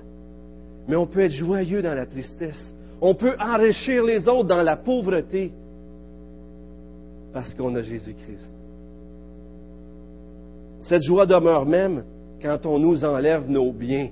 Mais 0.88 0.96
on 0.96 1.06
peut 1.06 1.20
être 1.20 1.32
joyeux 1.32 1.82
dans 1.82 1.94
la 1.94 2.06
tristesse. 2.06 2.74
On 3.00 3.14
peut 3.14 3.36
enrichir 3.38 4.04
les 4.04 4.26
autres 4.28 4.48
dans 4.48 4.62
la 4.62 4.76
pauvreté 4.76 5.52
parce 7.32 7.54
qu'on 7.54 7.74
a 7.76 7.82
Jésus-Christ. 7.82 8.59
Cette 10.80 11.02
joie 11.02 11.26
demeure 11.26 11.66
même 11.66 12.04
quand 12.42 12.64
on 12.64 12.78
nous 12.78 13.04
enlève 13.04 13.48
nos 13.48 13.72
biens. 13.72 14.08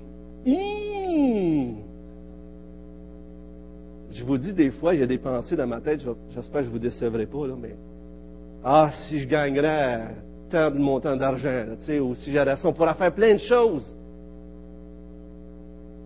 Je 4.11 4.23
vous 4.23 4.37
dis 4.37 4.53
des 4.53 4.71
fois, 4.71 4.93
il 4.93 4.99
y 4.99 5.03
a 5.03 5.07
des 5.07 5.17
pensées 5.17 5.55
dans 5.55 5.67
ma 5.67 5.81
tête, 5.81 6.01
j'espère 6.31 6.61
que 6.61 6.65
je 6.65 6.69
ne 6.69 6.73
vous 6.73 6.79
décevrai 6.79 7.25
pas, 7.25 7.47
là, 7.47 7.55
mais 7.59 7.75
ah, 8.63 8.91
si 9.07 9.19
je 9.19 9.27
gagnerais 9.27 10.15
tant 10.49 10.71
de 10.71 10.77
montant 10.77 11.15
d'argent, 11.15 11.65
ou 12.01 12.15
si 12.15 12.33
j'aurais 12.33 12.57
ça, 12.57 12.67
on 12.67 12.73
pourrait 12.73 12.95
faire 12.95 13.13
plein 13.13 13.33
de 13.35 13.39
choses. 13.39 13.95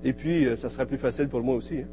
Et 0.03 0.13
puis, 0.13 0.45
euh, 0.45 0.57
ça 0.57 0.69
sera 0.69 0.85
plus 0.85 0.97
facile 0.97 1.29
pour 1.29 1.41
moi 1.41 1.55
aussi. 1.55 1.79
Hein. 1.79 1.87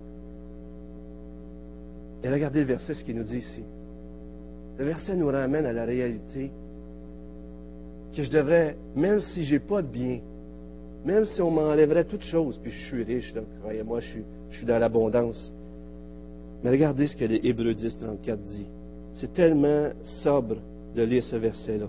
Et 2.22 2.28
regardez 2.28 2.60
le 2.60 2.66
verset, 2.66 2.94
ce 2.94 3.04
qu'il 3.04 3.16
nous 3.16 3.24
dit 3.24 3.38
ici. 3.38 3.62
Le 4.78 4.84
verset 4.84 5.16
nous 5.16 5.28
ramène 5.28 5.64
à 5.64 5.72
la 5.72 5.84
réalité 5.84 6.50
que 8.14 8.22
je 8.22 8.30
devrais, 8.30 8.76
même 8.96 9.20
si 9.20 9.44
je 9.44 9.54
n'ai 9.54 9.60
pas 9.60 9.82
de 9.82 9.88
bien, 9.88 10.20
même 11.04 11.24
si 11.26 11.40
on 11.40 11.50
m'enlèverait 11.50 12.04
toutes 12.04 12.24
choses, 12.24 12.58
puis 12.62 12.70
je 12.70 12.86
suis 12.86 13.02
riche, 13.02 13.32
croyez-moi, 13.62 14.00
je 14.00 14.08
suis, 14.10 14.24
je 14.50 14.56
suis 14.58 14.66
dans 14.66 14.78
l'abondance. 14.78 15.52
Mais 16.62 16.70
regardez 16.70 17.06
ce 17.06 17.16
que 17.16 17.24
les 17.24 17.40
Hébreux 17.42 17.74
10, 17.74 17.98
34 17.98 18.40
dit. 18.42 18.66
C'est 19.14 19.32
tellement 19.32 19.90
sobre 20.22 20.56
de 20.94 21.02
lire 21.02 21.22
ce 21.24 21.36
verset-là. 21.36 21.86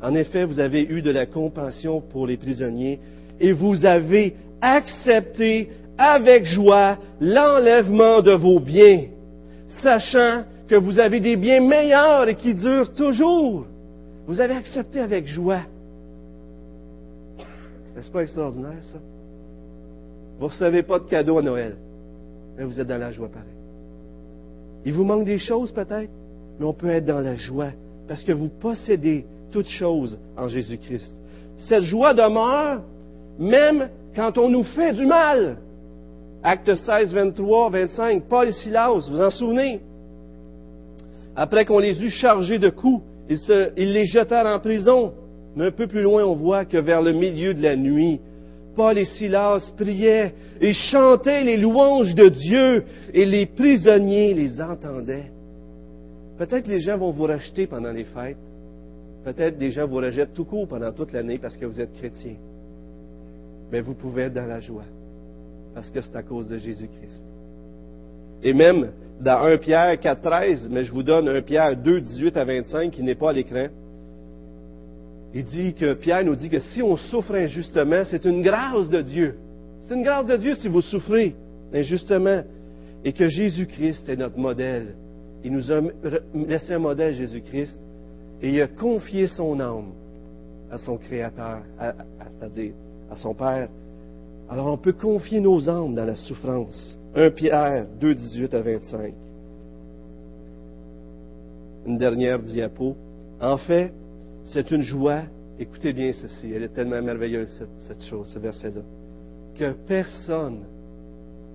En 0.00 0.14
effet, 0.14 0.44
vous 0.44 0.60
avez 0.60 0.82
eu 0.82 1.02
de 1.02 1.10
la 1.10 1.26
compassion 1.26 2.00
pour 2.00 2.26
les 2.26 2.36
prisonniers 2.36 3.00
et 3.40 3.52
vous 3.52 3.84
avez 3.84 4.34
accepté 4.60 5.70
avec 5.98 6.44
joie 6.44 6.98
l'enlèvement 7.20 8.20
de 8.20 8.32
vos 8.32 8.60
biens, 8.60 9.04
sachant 9.82 10.44
que 10.68 10.74
vous 10.76 10.98
avez 10.98 11.20
des 11.20 11.36
biens 11.36 11.60
meilleurs 11.60 12.28
et 12.28 12.34
qui 12.34 12.54
durent 12.54 12.94
toujours. 12.94 13.66
Vous 14.26 14.40
avez 14.40 14.54
accepté 14.54 15.00
avec 15.00 15.26
joie. 15.26 15.62
N'est-ce 17.96 18.10
pas 18.10 18.22
extraordinaire, 18.22 18.82
ça? 18.92 18.98
Vous 20.38 20.46
ne 20.46 20.50
recevez 20.50 20.82
pas 20.82 20.98
de 20.98 21.04
cadeau 21.04 21.38
à 21.38 21.42
Noël, 21.42 21.76
mais 22.56 22.64
vous 22.64 22.80
êtes 22.80 22.86
dans 22.86 22.98
la 22.98 23.10
joie 23.12 23.28
pareil. 23.28 23.48
Il 24.84 24.92
vous 24.92 25.04
manque 25.04 25.24
des 25.24 25.38
choses 25.38 25.70
peut-être, 25.72 26.10
mais 26.58 26.66
on 26.66 26.72
peut 26.72 26.88
être 26.88 27.04
dans 27.04 27.20
la 27.20 27.36
joie 27.36 27.70
parce 28.08 28.24
que 28.24 28.32
vous 28.32 28.48
possédez 28.48 29.26
toutes 29.50 29.68
choses 29.68 30.18
en 30.36 30.48
Jésus-Christ. 30.48 31.14
Cette 31.58 31.84
joie 31.84 32.14
demeure 32.14 32.82
même 33.38 33.88
quand 34.14 34.38
on 34.38 34.48
nous 34.48 34.64
fait 34.64 34.92
du 34.92 35.06
mal. 35.06 35.58
Acte 36.42 36.74
16, 36.74 37.12
23, 37.12 37.70
25, 37.70 38.24
Paul 38.24 38.48
et 38.48 38.52
Silas, 38.52 39.08
vous 39.08 39.20
en 39.20 39.30
souvenez? 39.30 39.80
Après 41.36 41.64
qu'on 41.64 41.78
les 41.78 42.02
eut 42.02 42.10
chargés 42.10 42.58
de 42.58 42.68
coups, 42.68 43.04
ils, 43.28 43.92
les 43.92 44.06
jetèrent 44.06 44.46
en 44.46 44.58
prison. 44.58 45.12
Mais 45.56 45.66
un 45.66 45.70
peu 45.70 45.86
plus 45.86 46.02
loin, 46.02 46.24
on 46.24 46.34
voit 46.34 46.64
que 46.64 46.78
vers 46.78 47.02
le 47.02 47.12
milieu 47.12 47.54
de 47.54 47.62
la 47.62 47.76
nuit, 47.76 48.20
Paul 48.74 48.96
et 48.96 49.04
Silas 49.04 49.72
priaient 49.76 50.34
et 50.60 50.72
chantaient 50.72 51.44
les 51.44 51.56
louanges 51.56 52.14
de 52.14 52.28
Dieu 52.28 52.84
et 53.12 53.26
les 53.26 53.46
prisonniers 53.46 54.32
les 54.32 54.60
entendaient. 54.60 55.30
Peut-être 56.38 56.66
les 56.66 56.80
gens 56.80 56.96
vont 56.96 57.10
vous 57.10 57.24
racheter 57.24 57.66
pendant 57.66 57.92
les 57.92 58.04
fêtes. 58.04 58.38
Peut-être 59.24 59.58
des 59.58 59.70
gens 59.70 59.86
vous 59.86 59.96
rejettent 59.96 60.34
tout 60.34 60.44
court 60.44 60.66
pendant 60.66 60.90
toute 60.92 61.12
l'année 61.12 61.38
parce 61.38 61.56
que 61.56 61.66
vous 61.66 61.80
êtes 61.80 61.92
chrétien. 61.92 62.36
Mais 63.70 63.80
vous 63.80 63.94
pouvez 63.94 64.22
être 64.22 64.34
dans 64.34 64.46
la 64.46 64.60
joie 64.60 64.84
parce 65.74 65.90
que 65.90 66.00
c'est 66.00 66.16
à 66.16 66.22
cause 66.22 66.48
de 66.48 66.58
Jésus-Christ. 66.58 67.24
Et 68.42 68.52
même 68.52 68.90
dans 69.22 69.44
1 69.44 69.56
Pierre 69.58 70.00
4, 70.00 70.20
13, 70.20 70.68
mais 70.70 70.84
je 70.84 70.92
vous 70.92 71.04
donne 71.04 71.28
1 71.28 71.42
Pierre 71.42 71.76
2, 71.76 72.00
18 72.00 72.36
à 72.36 72.44
25 72.44 72.90
qui 72.90 73.02
n'est 73.02 73.14
pas 73.14 73.30
à 73.30 73.32
l'écran. 73.32 73.66
Il 75.32 75.44
dit 75.44 75.74
que 75.74 75.94
Pierre 75.94 76.24
nous 76.24 76.34
dit 76.34 76.50
que 76.50 76.58
si 76.58 76.82
on 76.82 76.96
souffre 76.96 77.34
injustement, 77.34 78.02
c'est 78.04 78.24
une 78.24 78.42
grâce 78.42 78.90
de 78.90 79.00
Dieu. 79.00 79.36
C'est 79.82 79.94
une 79.94 80.02
grâce 80.02 80.26
de 80.26 80.36
Dieu 80.36 80.54
si 80.56 80.68
vous 80.68 80.82
souffrez 80.82 81.34
injustement. 81.72 82.42
Et 83.04 83.12
que 83.12 83.28
Jésus-Christ 83.28 84.08
est 84.08 84.16
notre 84.16 84.38
modèle. 84.38 84.94
Il 85.44 85.52
nous 85.52 85.72
a 85.72 85.80
laissé 86.34 86.74
un 86.74 86.78
modèle, 86.78 87.14
Jésus-Christ, 87.14 87.76
et 88.40 88.50
il 88.50 88.60
a 88.60 88.68
confié 88.68 89.26
son 89.26 89.58
âme 89.58 89.92
à 90.70 90.78
son 90.78 90.96
Créateur, 90.98 91.62
c'est-à-dire 91.78 92.74
à 93.10 93.16
son 93.16 93.34
Père. 93.34 93.68
Alors 94.52 94.66
on 94.66 94.76
peut 94.76 94.92
confier 94.92 95.40
nos 95.40 95.66
âmes 95.66 95.94
dans 95.94 96.04
la 96.04 96.14
souffrance. 96.14 96.98
1 97.14 97.30
Pierre 97.30 97.86
2, 97.98 98.14
18 98.14 98.52
à 98.52 98.60
25. 98.60 99.14
Une 101.86 101.96
dernière 101.96 102.38
diapo. 102.38 102.94
En 103.40 103.56
fait, 103.56 103.94
c'est 104.44 104.70
une 104.70 104.82
joie. 104.82 105.22
Écoutez 105.58 105.94
bien 105.94 106.12
ceci, 106.12 106.52
elle 106.52 106.64
est 106.64 106.74
tellement 106.74 107.00
merveilleuse, 107.00 107.48
cette, 107.88 108.02
chose, 108.02 108.28
ce 108.28 108.38
verset-là, 108.38 108.82
que 109.58 109.72
personne 109.88 110.64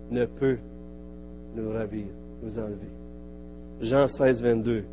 ne 0.10 0.25
peut 0.25 0.58
nous 1.56 1.70
ravir, 1.72 2.08
nous 2.42 2.58
enlever. 2.58 2.89
Jean 3.80 4.08
16, 4.08 4.42
22. 4.42 4.84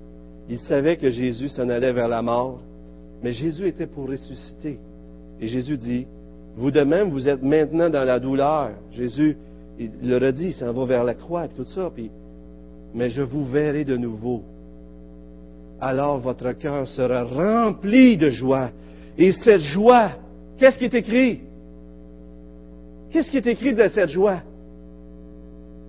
Il 0.51 0.59
savait 0.59 0.99
que 0.99 1.11
Jésus 1.11 1.49
s'en 1.49 1.71
allait 1.71 1.95
vers 1.95 2.09
la 2.09 2.21
mort, 2.21 2.61
mais 3.23 3.33
Jésus 3.33 3.67
était 3.67 3.87
pour 3.87 4.11
ressusciter. 4.11 4.79
Et 5.41 5.47
Jésus 5.47 5.79
dit, 5.79 6.07
vous 6.57 6.71
de 6.71 6.81
même, 6.83 7.11
vous 7.11 7.29
êtes 7.29 7.43
maintenant 7.43 7.91
dans 7.91 8.05
la 8.05 8.21
douleur. 8.21 8.71
Jésus, 8.93 9.37
il 9.79 9.91
le 10.03 10.19
redit, 10.19 10.49
il 10.49 10.55
s'en 10.55 10.73
va 10.73 10.85
vers 10.85 11.05
la 11.05 11.15
croix 11.15 11.47
et 11.47 11.49
tout 11.49 11.65
ça. 11.65 11.91
Puis, 11.93 12.11
mais 12.95 13.11
je 13.11 13.23
vous 13.23 13.45
verrai 13.45 13.85
de 13.85 13.97
nouveau. 13.97 14.43
Alors 15.81 16.19
votre 16.21 16.53
cœur 16.53 16.87
sera 16.87 17.25
rempli 17.25 18.17
de 18.17 18.31
joie. 18.31 18.71
Et 19.19 19.33
cette 19.33 19.63
joie, 19.63 20.13
qu'est-ce 20.59 20.79
qui 20.79 20.85
est 20.85 20.95
écrit? 20.95 21.41
Qu'est-ce 23.11 23.31
qui 23.31 23.37
est 23.37 23.47
écrit 23.47 23.75
de 23.75 23.89
cette 23.89 24.11
joie? 24.11 24.43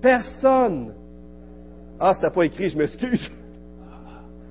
Personne. 0.01 0.93
Ah, 1.99 2.13
c'était 2.15 2.33
pas 2.33 2.45
écrit, 2.45 2.69
je 2.69 2.77
m'excuse. 2.77 3.31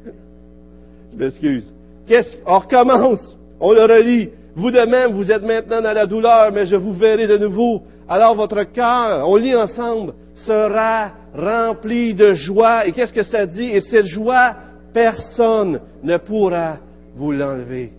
je 1.12 1.16
m'excuse. 1.16 1.74
Qu'est-ce, 2.06 2.36
on 2.46 2.58
recommence. 2.58 3.36
On 3.60 3.72
le 3.72 3.82
relit. 3.82 4.30
Vous 4.56 4.70
de 4.70 4.80
même, 4.86 5.12
vous 5.12 5.30
êtes 5.30 5.42
maintenant 5.42 5.82
dans 5.82 5.92
la 5.92 6.06
douleur, 6.06 6.52
mais 6.52 6.66
je 6.66 6.76
vous 6.76 6.92
verrai 6.92 7.26
de 7.26 7.38
nouveau. 7.38 7.82
Alors 8.08 8.36
votre 8.36 8.62
cœur, 8.64 9.28
on 9.28 9.36
lit 9.36 9.54
ensemble, 9.54 10.14
sera 10.34 11.12
rempli 11.34 12.14
de 12.14 12.34
joie. 12.34 12.86
Et 12.86 12.92
qu'est-ce 12.92 13.12
que 13.12 13.24
ça 13.24 13.46
dit? 13.46 13.70
Et 13.70 13.80
cette 13.80 14.06
joie, 14.06 14.54
personne 14.92 15.80
ne 16.02 16.16
pourra 16.18 16.78
vous 17.16 17.32
l'enlever. 17.32 17.92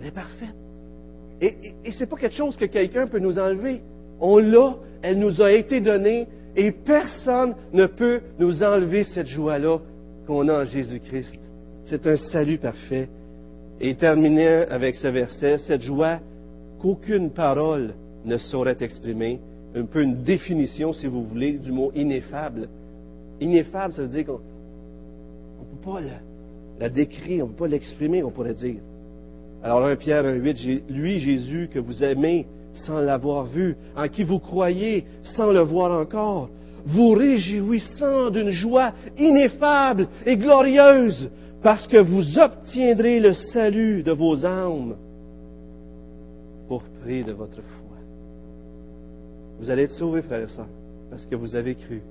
Elle 0.00 0.08
est 0.08 0.10
parfaite. 0.10 0.54
Et, 1.40 1.90
ce 1.90 2.00
n'est 2.00 2.06
pas 2.06 2.16
quelque 2.16 2.34
chose 2.34 2.56
que 2.56 2.64
quelqu'un 2.64 3.06
peut 3.06 3.20
nous 3.20 3.38
enlever. 3.38 3.80
On 4.20 4.38
l'a, 4.38 4.74
elle 5.02 5.18
nous 5.18 5.40
a 5.40 5.52
été 5.52 5.80
donnée, 5.80 6.26
et 6.56 6.72
personne 6.72 7.54
ne 7.72 7.86
peut 7.86 8.20
nous 8.38 8.62
enlever 8.62 9.04
cette 9.04 9.26
joie-là 9.26 9.78
qu'on 10.26 10.48
a 10.48 10.62
en 10.62 10.64
Jésus-Christ. 10.64 11.43
C'est 11.84 12.06
un 12.06 12.16
salut 12.16 12.58
parfait. 12.58 13.08
Et 13.80 13.94
terminant 13.94 14.64
avec 14.70 14.94
ce 14.94 15.08
verset, 15.08 15.58
cette 15.58 15.82
joie 15.82 16.20
qu'aucune 16.80 17.30
parole 17.30 17.94
ne 18.24 18.38
saurait 18.38 18.76
exprimer. 18.80 19.40
Un 19.74 19.84
peu 19.84 20.02
une 20.02 20.22
définition, 20.22 20.92
si 20.92 21.06
vous 21.06 21.24
voulez, 21.24 21.52
du 21.52 21.72
mot 21.72 21.90
ineffable. 21.94 22.68
Ineffable, 23.40 23.92
ça 23.92 24.02
veut 24.02 24.08
dire 24.08 24.26
qu'on 24.26 24.32
ne 24.32 24.38
peut 24.38 25.92
pas 25.92 26.00
la, 26.00 26.20
la 26.80 26.88
décrire, 26.88 27.44
on 27.44 27.48
ne 27.48 27.52
peut 27.52 27.64
pas 27.64 27.68
l'exprimer, 27.68 28.22
on 28.22 28.30
pourrait 28.30 28.54
dire. 28.54 28.80
Alors 29.62 29.84
1 29.84 29.96
Pierre 29.96 30.24
1.8, 30.24 30.82
lui 30.88 31.18
Jésus 31.20 31.68
que 31.72 31.78
vous 31.78 32.04
aimez 32.04 32.46
sans 32.72 33.00
l'avoir 33.00 33.46
vu, 33.46 33.76
en 33.96 34.08
qui 34.08 34.24
vous 34.24 34.38
croyez 34.38 35.04
sans 35.22 35.52
le 35.52 35.60
voir 35.60 35.98
encore, 35.98 36.48
vous 36.86 37.10
réjouissant 37.10 38.30
d'une 38.30 38.50
joie 38.50 38.92
ineffable 39.16 40.08
et 40.26 40.36
glorieuse, 40.36 41.30
parce 41.64 41.86
que 41.86 41.96
vous 41.96 42.38
obtiendrez 42.38 43.20
le 43.20 43.32
salut 43.32 44.02
de 44.02 44.12
vos 44.12 44.44
âmes 44.44 44.96
pour 46.68 46.82
prix 47.00 47.24
de 47.24 47.32
votre 47.32 47.62
foi. 47.62 47.96
Vous 49.58 49.70
allez 49.70 49.84
être 49.84 49.92
sauvés, 49.92 50.20
frères 50.20 50.42
et 50.42 50.48
sœurs, 50.48 50.68
parce 51.08 51.24
que 51.24 51.34
vous 51.34 51.54
avez 51.54 51.74
cru. 51.74 52.02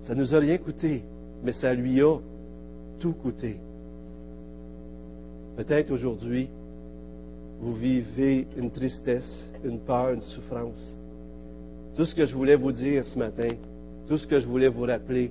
Ça 0.00 0.16
ne 0.16 0.22
nous 0.22 0.34
a 0.34 0.40
rien 0.40 0.58
coûté, 0.58 1.04
mais 1.44 1.52
ça 1.52 1.72
lui 1.72 2.02
a 2.02 2.16
tout 2.98 3.12
coûté. 3.12 3.60
Peut-être 5.56 5.92
aujourd'hui, 5.92 6.48
vous 7.60 7.74
vivez 7.74 8.48
une 8.56 8.72
tristesse, 8.72 9.48
une 9.62 9.78
peur, 9.78 10.14
une 10.14 10.22
souffrance. 10.22 10.98
Tout 11.94 12.06
ce 12.06 12.14
que 12.16 12.26
je 12.26 12.34
voulais 12.34 12.56
vous 12.56 12.72
dire 12.72 13.06
ce 13.06 13.16
matin, 13.20 13.50
tout 14.08 14.18
ce 14.18 14.26
que 14.26 14.40
je 14.40 14.48
voulais 14.48 14.68
vous 14.68 14.82
rappeler, 14.82 15.30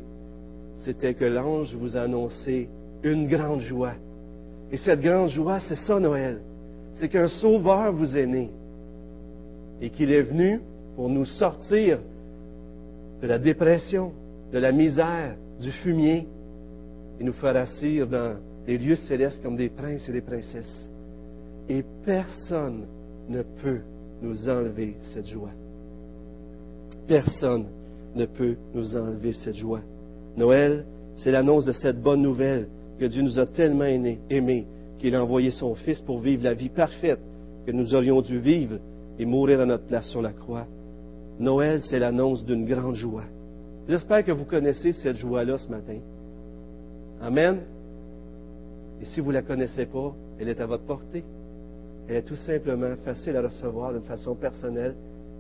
c'était 0.86 1.14
que 1.14 1.26
l'ange 1.26 1.76
vous 1.76 1.98
a 1.98 2.04
annoncé 2.04 2.70
une 3.04 3.28
grande 3.28 3.62
joie. 3.62 3.94
Et 4.72 4.78
cette 4.78 5.02
grande 5.02 5.30
joie, 5.30 5.60
c'est 5.60 5.76
ça 5.76 6.00
Noël. 6.00 6.40
C'est 6.94 7.10
qu'un 7.10 7.28
sauveur 7.28 7.92
vous 7.94 8.18
est 8.18 8.26
né 8.26 8.52
et 9.82 9.90
qu'il 9.90 10.12
est 10.12 10.22
venu 10.22 10.62
pour 10.96 11.10
nous 11.10 11.26
sortir 11.26 12.00
de 13.22 13.28
la 13.28 13.40
dépression, 13.40 14.12
de 14.52 14.60
la 14.60 14.72
misère, 14.72 15.36
du 15.60 15.72
fumier 15.72 16.28
et 17.20 17.24
nous 17.24 17.34
faire 17.34 17.56
assis 17.56 18.00
dans 18.00 18.36
les 18.68 18.78
lieux 18.78 18.96
célestes 18.96 19.42
comme 19.42 19.56
des 19.56 19.70
princes 19.70 20.08
et 20.10 20.12
des 20.12 20.22
princesses. 20.22 20.90
Et 21.70 21.84
personne 22.06 22.86
ne 23.30 23.42
peut 23.42 23.82
nous 24.22 24.50
enlever 24.50 24.96
cette 25.14 25.28
joie. 25.28 25.52
Personne 27.08 27.66
ne 28.16 28.26
peut 28.26 28.56
nous 28.74 28.96
enlever 28.96 29.34
cette 29.34 29.56
joie. 29.56 29.82
Noël, 30.38 30.86
c'est 31.16 31.32
l'annonce 31.32 31.66
de 31.66 31.72
cette 31.72 32.02
bonne 32.02 32.22
nouvelle 32.22 32.68
que 33.02 33.08
Dieu 33.08 33.24
nous 33.24 33.40
a 33.40 33.48
tellement 33.48 33.86
aimés 34.30 34.68
qu'il 35.00 35.16
a 35.16 35.24
envoyé 35.24 35.50
son 35.50 35.74
Fils 35.74 36.00
pour 36.02 36.20
vivre 36.20 36.44
la 36.44 36.54
vie 36.54 36.70
parfaite 36.70 37.20
que 37.66 37.72
nous 37.72 37.96
aurions 37.96 38.22
dû 38.22 38.38
vivre 38.38 38.78
et 39.18 39.26
mourir 39.26 39.60
à 39.60 39.66
notre 39.66 39.86
place 39.86 40.06
sur 40.06 40.22
la 40.22 40.32
croix. 40.32 40.68
Noël, 41.40 41.82
c'est 41.82 41.98
l'annonce 41.98 42.46
d'une 42.46 42.64
grande 42.64 42.94
joie. 42.94 43.24
J'espère 43.90 44.24
que 44.24 44.32
vous 44.32 44.46
connaissez 44.46 44.94
cette 44.94 45.16
joie-là 45.16 45.58
ce 45.58 45.68
matin. 45.70 45.98
Amen. 47.20 47.62
Et 49.02 49.06
si 49.06 49.20
vous 49.20 49.30
ne 49.30 49.34
la 49.34 49.42
connaissez 49.42 49.88
pas, 49.88 50.14
elle 50.40 50.50
est 50.50 50.62
à 50.62 50.68
votre 50.68 50.84
portée. 50.84 51.24
Elle 52.08 52.18
est 52.18 52.22
tout 52.22 52.36
simplement 52.36 52.94
facile 53.04 53.36
à 53.36 53.42
recevoir 53.42 53.94
d'une 53.94 54.04
façon 54.04 54.36
personnelle 54.36 54.94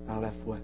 par 0.08 0.20
la 0.20 0.32
foi. 0.32 0.58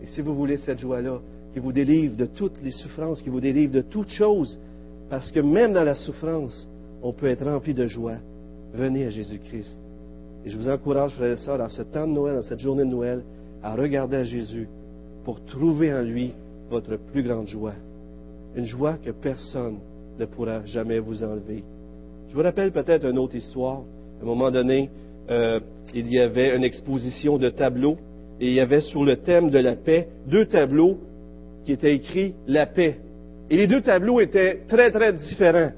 Et 0.00 0.06
si 0.06 0.22
vous 0.22 0.34
voulez 0.34 0.56
cette 0.56 0.78
joie-là, 0.78 1.20
qui 1.52 1.58
vous 1.58 1.72
délivre 1.72 2.16
de 2.16 2.24
toutes 2.24 2.62
les 2.62 2.70
souffrances, 2.70 3.20
qui 3.20 3.28
vous 3.28 3.42
délivre 3.42 3.74
de 3.74 3.82
toutes 3.82 4.08
choses, 4.08 4.58
parce 5.10 5.30
que 5.32 5.40
même 5.40 5.72
dans 5.72 5.84
la 5.84 5.94
souffrance, 5.94 6.68
on 7.02 7.12
peut 7.12 7.26
être 7.26 7.44
rempli 7.44 7.74
de 7.74 7.86
joie, 7.86 8.18
venez 8.74 9.06
à 9.06 9.10
Jésus-Christ. 9.10 9.78
Et 10.44 10.50
je 10.50 10.56
vous 10.56 10.68
encourage, 10.68 11.12
frères 11.12 11.32
et 11.32 11.36
sœurs, 11.36 11.58
dans 11.58 11.68
ce 11.68 11.82
temps 11.82 12.06
de 12.06 12.12
Noël, 12.12 12.36
dans 12.36 12.42
cette 12.42 12.60
journée 12.60 12.84
de 12.84 12.90
Noël, 12.90 13.22
à 13.62 13.74
regarder 13.74 14.16
à 14.16 14.24
Jésus 14.24 14.68
pour 15.24 15.44
trouver 15.44 15.92
en 15.92 16.02
lui 16.02 16.32
votre 16.70 16.96
plus 16.96 17.22
grande 17.22 17.48
joie. 17.48 17.74
Une 18.56 18.66
joie 18.66 18.96
que 18.96 19.10
personne 19.10 19.78
ne 20.18 20.24
pourra 20.26 20.64
jamais 20.64 20.98
vous 20.98 21.22
enlever. 21.22 21.64
Je 22.28 22.34
vous 22.34 22.42
rappelle 22.42 22.72
peut-être 22.72 23.06
une 23.06 23.18
autre 23.18 23.36
histoire. 23.36 23.82
À 24.20 24.22
un 24.22 24.26
moment 24.26 24.50
donné, 24.50 24.90
euh, 25.30 25.60
il 25.94 26.12
y 26.12 26.20
avait 26.20 26.56
une 26.56 26.64
exposition 26.64 27.38
de 27.38 27.48
tableaux 27.48 27.96
et 28.40 28.48
il 28.48 28.54
y 28.54 28.60
avait 28.60 28.80
sur 28.80 29.04
le 29.04 29.16
thème 29.16 29.50
de 29.50 29.58
la 29.58 29.76
paix 29.76 30.08
deux 30.26 30.46
tableaux 30.46 30.98
qui 31.64 31.72
étaient 31.72 31.94
écrits 31.94 32.34
La 32.46 32.66
paix. 32.66 32.98
Et 33.50 33.56
les 33.56 33.66
deux 33.66 33.80
tableaux 33.80 34.20
étaient 34.20 34.60
très, 34.68 34.90
très 34.90 35.12
différents. 35.12 35.72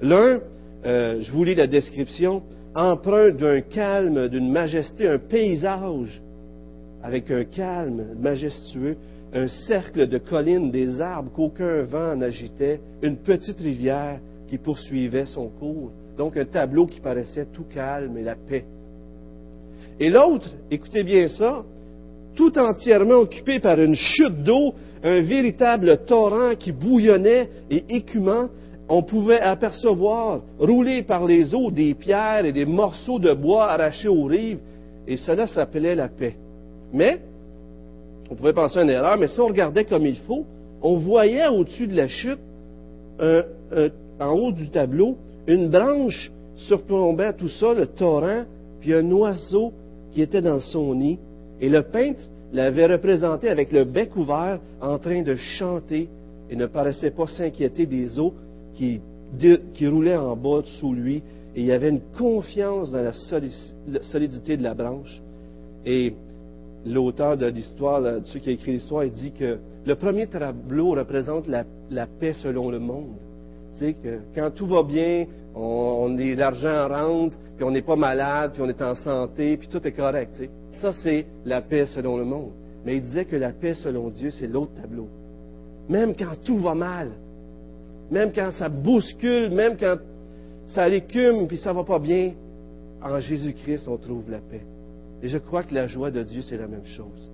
L'un, 0.00 0.40
euh, 0.84 1.20
je 1.20 1.32
vous 1.32 1.44
lis 1.44 1.54
la 1.54 1.66
description, 1.66 2.42
empreint 2.74 3.30
d'un 3.30 3.60
calme, 3.62 4.28
d'une 4.28 4.50
majesté, 4.50 5.08
un 5.08 5.18
paysage 5.18 6.20
avec 7.02 7.30
un 7.30 7.44
calme 7.44 8.04
majestueux, 8.20 8.96
un 9.32 9.48
cercle 9.48 10.06
de 10.06 10.18
collines, 10.18 10.70
des 10.70 11.00
arbres 11.00 11.30
qu'aucun 11.32 11.82
vent 11.82 12.16
n'agitait, 12.16 12.80
une 13.02 13.16
petite 13.16 13.60
rivière 13.60 14.18
qui 14.48 14.58
poursuivait 14.58 15.26
son 15.26 15.48
cours. 15.48 15.92
Donc 16.16 16.36
un 16.36 16.44
tableau 16.44 16.86
qui 16.86 17.00
paraissait 17.00 17.46
tout 17.52 17.64
calme 17.72 18.16
et 18.18 18.22
la 18.22 18.34
paix. 18.34 18.64
Et 19.98 20.10
l'autre, 20.10 20.50
écoutez 20.70 21.02
bien 21.02 21.28
ça, 21.28 21.64
tout 22.34 22.56
entièrement 22.58 23.16
occupé 23.16 23.60
par 23.60 23.80
une 23.80 23.94
chute 23.94 24.42
d'eau, 24.42 24.74
un 25.02 25.20
véritable 25.22 26.04
torrent 26.06 26.54
qui 26.58 26.72
bouillonnait 26.72 27.48
et 27.70 27.84
écumant, 27.88 28.48
on 28.88 29.02
pouvait 29.02 29.40
apercevoir 29.40 30.40
rouler 30.58 31.02
par 31.02 31.26
les 31.26 31.54
eaux 31.54 31.70
des 31.70 31.94
pierres 31.94 32.44
et 32.44 32.52
des 32.52 32.66
morceaux 32.66 33.18
de 33.18 33.32
bois 33.32 33.70
arrachés 33.70 34.08
aux 34.08 34.24
rives, 34.24 34.58
et 35.06 35.16
cela 35.16 35.46
s'appelait 35.46 35.94
la 35.94 36.08
paix. 36.08 36.36
Mais, 36.92 37.20
on 38.30 38.34
pouvait 38.34 38.52
penser 38.52 38.78
à 38.78 38.82
une 38.82 38.90
erreur, 38.90 39.18
mais 39.18 39.28
si 39.28 39.40
on 39.40 39.46
regardait 39.46 39.84
comme 39.84 40.06
il 40.06 40.16
faut, 40.16 40.44
on 40.82 40.96
voyait 40.96 41.48
au-dessus 41.48 41.86
de 41.86 41.96
la 41.96 42.08
chute, 42.08 42.38
en 44.20 44.30
haut 44.32 44.52
du 44.52 44.68
tableau, 44.70 45.16
une 45.46 45.68
branche 45.68 46.30
surplombait 46.56 47.32
tout 47.34 47.48
ça, 47.48 47.74
le 47.74 47.86
torrent, 47.86 48.44
puis 48.80 48.94
un 48.94 49.10
oiseau 49.10 49.72
qui 50.12 50.22
était 50.22 50.40
dans 50.40 50.60
son 50.60 50.94
nid. 50.94 51.18
Et 51.60 51.68
le 51.68 51.82
peintre 51.82 52.22
l'avait 52.52 52.86
représenté 52.86 53.48
avec 53.48 53.72
le 53.72 53.84
bec 53.84 54.16
ouvert, 54.16 54.60
en 54.80 54.98
train 54.98 55.22
de 55.22 55.36
chanter, 55.36 56.08
et 56.48 56.56
ne 56.56 56.66
paraissait 56.66 57.10
pas 57.10 57.26
s'inquiéter 57.26 57.86
des 57.86 58.18
eaux 58.18 58.34
qui, 58.74 59.00
roulaient 59.80 60.16
en 60.16 60.36
bas 60.36 60.62
sous 60.78 60.94
lui. 60.94 61.22
Et 61.54 61.60
il 61.60 61.66
y 61.66 61.72
avait 61.72 61.88
une 61.88 62.02
confiance 62.16 62.90
dans 62.90 63.02
la 63.02 63.12
solidité 64.02 64.56
de 64.56 64.62
la 64.62 64.74
branche. 64.74 65.20
Et 65.84 66.14
l'auteur 66.86 67.36
de 67.36 67.46
l'histoire, 67.46 68.02
celui 68.24 68.40
qui 68.40 68.48
a 68.50 68.52
écrit 68.52 68.72
l'histoire, 68.72 69.04
dit 69.04 69.32
que 69.32 69.58
le 69.84 69.94
premier 69.94 70.26
tableau 70.26 70.90
représente 70.90 71.46
la, 71.48 72.06
paix 72.06 72.34
selon 72.34 72.70
le 72.70 72.78
monde. 72.78 73.14
Tu 73.78 73.94
que 73.94 74.18
quand 74.34 74.50
tout 74.54 74.66
va 74.66 74.82
bien, 74.82 75.26
on, 75.54 76.16
est 76.18 76.34
l'argent 76.34 76.88
rentre, 76.88 77.36
puis 77.56 77.64
on 77.64 77.70
n'est 77.70 77.82
pas 77.82 77.96
malade, 77.96 78.52
puis 78.54 78.62
on 78.62 78.68
est 78.68 78.82
en 78.82 78.94
santé, 78.94 79.56
puis 79.56 79.68
tout 79.68 79.86
est 79.86 79.92
correct. 79.92 80.42
Ça, 80.80 80.92
c'est 80.92 81.26
la 81.44 81.62
paix 81.62 81.86
selon 81.86 82.16
le 82.16 82.24
monde. 82.24 82.52
Mais 82.84 82.96
il 82.96 83.02
disait 83.02 83.24
que 83.24 83.36
la 83.36 83.52
paix 83.52 83.74
selon 83.74 84.10
Dieu, 84.10 84.30
c'est 84.30 84.46
l'autre 84.46 84.72
tableau. 84.80 85.08
Même 85.88 86.14
quand 86.14 86.34
tout 86.44 86.58
va 86.58 86.74
mal, 86.74 87.10
même 88.10 88.32
quand 88.32 88.50
ça 88.52 88.68
bouscule, 88.68 89.50
même 89.50 89.76
quand 89.78 89.96
ça 90.68 90.88
l'écume, 90.88 91.46
puis 91.46 91.56
ça 91.56 91.72
va 91.72 91.84
pas 91.84 91.98
bien, 91.98 92.32
en 93.02 93.20
Jésus-Christ, 93.20 93.88
on 93.88 93.96
trouve 93.96 94.30
la 94.30 94.38
paix. 94.38 94.64
Et 95.22 95.28
je 95.28 95.38
crois 95.38 95.62
que 95.62 95.74
la 95.74 95.86
joie 95.86 96.10
de 96.10 96.22
Dieu, 96.22 96.42
c'est 96.42 96.56
la 96.56 96.66
même 96.66 96.86
chose. 96.86 97.30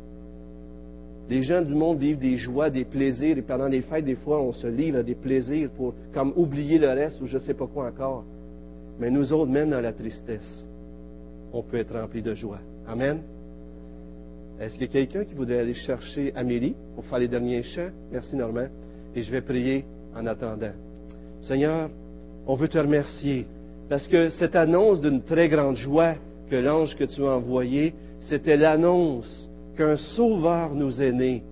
Les 1.29 1.43
gens 1.43 1.63
du 1.63 1.75
monde 1.75 1.99
vivent 1.99 2.19
des 2.19 2.37
joies, 2.37 2.71
des 2.71 2.85
plaisirs, 2.85 3.39
et 3.39 3.43
pendant 3.43 3.69
les 3.69 3.81
fêtes, 3.81 4.05
des 4.05 4.17
fois, 4.17 4.41
on 4.41 4.53
se 4.53 4.67
livre 4.67 4.99
à 4.99 5.03
des 5.03 5.15
plaisirs 5.15 5.71
pour 5.77 5.95
comme 6.13 6.33
oublier 6.37 6.79
le 6.79 6.89
reste 6.89 7.21
ou 7.21 7.27
je 7.27 7.37
ne 7.37 7.43
sais 7.43 7.55
pas 7.55 7.67
quoi 7.67 7.87
encore. 7.87 8.25
Mais 8.99 9.11
nous 9.11 9.33
autres, 9.33 9.51
même 9.51 9.71
dans 9.71 9.81
la 9.81 9.93
tristesse, 9.93 10.67
on 11.53 11.63
peut 11.63 11.79
être 11.79 11.99
rempli 11.99 12.23
de 12.23 12.35
joie. 12.35 12.61
Amen? 12.87 13.23
Est-ce 14.63 14.75
qu'il 14.75 14.83
y 14.83 14.85
a 14.85 14.93
quelqu'un 14.93 15.25
qui 15.25 15.35
voudrait 15.35 15.59
aller 15.59 15.75
chercher 15.75 16.33
Amélie 16.37 16.77
pour 16.95 17.05
faire 17.07 17.19
les 17.19 17.27
derniers 17.27 17.65
chants? 17.65 17.91
Merci, 18.13 18.37
Normand. 18.37 18.69
Et 19.13 19.23
je 19.23 19.31
vais 19.33 19.41
prier 19.41 19.85
en 20.15 20.25
attendant. 20.25 20.71
Seigneur, 21.41 21.91
on 22.47 22.55
veut 22.55 22.69
te 22.69 22.79
remercier 22.79 23.45
parce 23.89 24.07
que 24.07 24.29
cette 24.29 24.55
annonce 24.55 25.01
d'une 25.01 25.21
très 25.23 25.49
grande 25.49 25.75
joie 25.75 26.15
que 26.49 26.55
l'ange 26.55 26.95
que 26.95 27.03
tu 27.03 27.25
as 27.25 27.37
envoyé, 27.37 27.93
c'était 28.21 28.57
l'annonce 28.57 29.51
qu'un 29.77 29.97
sauveur 29.97 30.77
nous 30.77 31.03
est 31.03 31.13
né. 31.13 31.43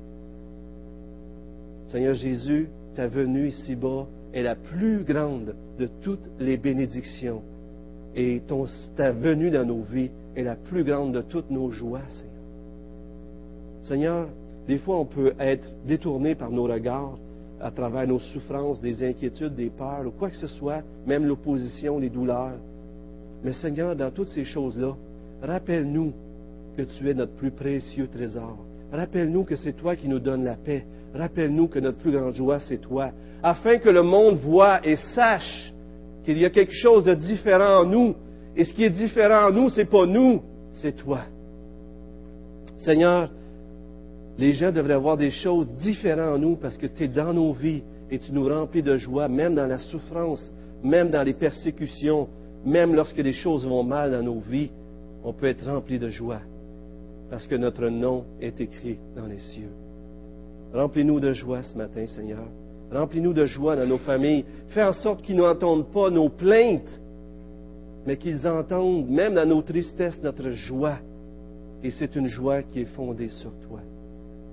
Seigneur 1.86 2.14
Jésus, 2.14 2.68
ta 2.94 3.08
venue 3.08 3.48
ici-bas 3.48 4.06
est 4.32 4.44
la 4.44 4.54
plus 4.54 5.02
grande 5.02 5.56
de 5.80 5.88
toutes 6.00 6.30
les 6.38 6.56
bénédictions. 6.56 7.42
Et 8.14 8.40
ton, 8.46 8.68
ta 8.94 9.10
venue 9.10 9.50
dans 9.50 9.64
nos 9.64 9.82
vies 9.82 10.10
est 10.36 10.44
la 10.44 10.54
plus 10.54 10.84
grande 10.84 11.12
de 11.12 11.22
toutes 11.22 11.50
nos 11.50 11.72
joies. 11.72 12.02
Seigneur, 13.82 14.28
des 14.68 14.78
fois 14.78 14.98
on 14.98 15.06
peut 15.06 15.32
être 15.38 15.68
détourné 15.86 16.34
par 16.34 16.50
nos 16.50 16.64
regards 16.64 17.18
à 17.60 17.70
travers 17.70 18.06
nos 18.06 18.18
souffrances, 18.18 18.80
des 18.80 19.06
inquiétudes, 19.06 19.54
des 19.54 19.70
peurs, 19.70 20.06
ou 20.06 20.10
quoi 20.10 20.30
que 20.30 20.36
ce 20.36 20.46
soit, 20.46 20.82
même 21.06 21.26
l'opposition, 21.26 21.98
les 21.98 22.08
douleurs. 22.08 22.58
Mais 23.44 23.52
Seigneur, 23.52 23.94
dans 23.94 24.10
toutes 24.10 24.28
ces 24.28 24.44
choses-là, 24.44 24.96
rappelle-nous 25.42 26.12
que 26.76 26.82
tu 26.82 27.10
es 27.10 27.14
notre 27.14 27.34
plus 27.34 27.50
précieux 27.50 28.08
trésor. 28.08 28.56
Rappelle-nous 28.92 29.44
que 29.44 29.56
c'est 29.56 29.74
toi 29.74 29.94
qui 29.94 30.08
nous 30.08 30.18
donnes 30.18 30.44
la 30.44 30.56
paix. 30.56 30.84
Rappelle-nous 31.14 31.68
que 31.68 31.78
notre 31.78 31.98
plus 31.98 32.12
grande 32.12 32.34
joie, 32.34 32.60
c'est 32.60 32.80
toi. 32.80 33.10
Afin 33.42 33.78
que 33.78 33.88
le 33.88 34.02
monde 34.02 34.38
voit 34.38 34.86
et 34.86 34.96
sache 34.96 35.72
qu'il 36.24 36.38
y 36.38 36.44
a 36.44 36.50
quelque 36.50 36.74
chose 36.74 37.04
de 37.04 37.14
différent 37.14 37.82
en 37.82 37.84
nous. 37.84 38.14
Et 38.56 38.64
ce 38.64 38.74
qui 38.74 38.84
est 38.84 38.90
différent 38.90 39.48
en 39.48 39.52
nous, 39.52 39.68
c'est 39.70 39.84
pas 39.84 40.06
nous, 40.06 40.42
c'est 40.72 40.96
toi. 40.96 41.20
Seigneur, 42.78 43.30
les 44.40 44.55
gens 44.55 44.72
devraient 44.72 44.94
avoir 44.94 45.18
des 45.18 45.31
choses 45.31 45.70
différentes 45.83 46.37
en 46.37 46.38
nous 46.38 46.57
parce 46.57 46.79
que 46.79 46.87
tu 46.87 47.05
es 47.05 47.09
dans 47.09 47.35
nos 47.35 47.53
vies 47.53 47.83
et 48.11 48.18
tu 48.18 48.33
nous 48.33 48.48
remplis 48.48 48.83
de 48.83 48.96
joie, 48.96 49.29
même 49.29 49.55
dans 49.55 49.66
la 49.66 49.76
souffrance, 49.76 50.50
même 50.83 51.11
dans 51.11 51.22
les 51.22 51.35
persécutions, 51.35 52.26
même 52.64 52.94
lorsque 52.94 53.18
les 53.18 53.35
choses 53.35 53.66
vont 53.66 53.83
mal 53.83 54.12
dans 54.12 54.22
nos 54.22 54.40
vies, 54.40 54.70
on 55.22 55.35
peut 55.35 55.46
être 55.46 55.66
rempli 55.66 55.98
de 55.98 56.09
joie 56.09 56.40
parce 57.29 57.46
que 57.46 57.55
notre 57.55 57.88
nom 57.90 58.24
est 58.40 58.59
écrit 58.62 58.98
dans 59.14 59.26
les 59.26 59.38
cieux. 59.38 59.70
Remplis-nous 60.72 61.20
de 61.20 61.35
joie 61.35 61.62
ce 61.62 61.76
matin, 61.76 62.07
Seigneur. 62.07 62.44
Remplis-nous 62.90 63.35
de 63.35 63.44
joie 63.44 63.76
dans 63.76 63.87
nos 63.87 63.98
familles. 63.98 64.46
Fais 64.68 64.83
en 64.83 64.94
sorte 64.94 65.20
qu'ils 65.20 65.37
n'entendent 65.37 65.90
pas 65.92 66.09
nos 66.09 66.31
plaintes, 66.31 66.98
mais 68.07 68.16
qu'ils 68.16 68.48
entendent, 68.48 69.09
même 69.11 69.35
dans 69.35 69.46
nos 69.46 69.61
tristesses, 69.61 70.20
notre 70.22 70.50
joie. 70.50 70.96
Et 71.85 71.90
c'est 71.90 72.16
une 72.16 72.26
joie 72.26 72.62
qui 72.62 72.81
est 72.81 72.94
fondée 72.96 73.29
sur 73.29 73.53
toi. 73.68 73.81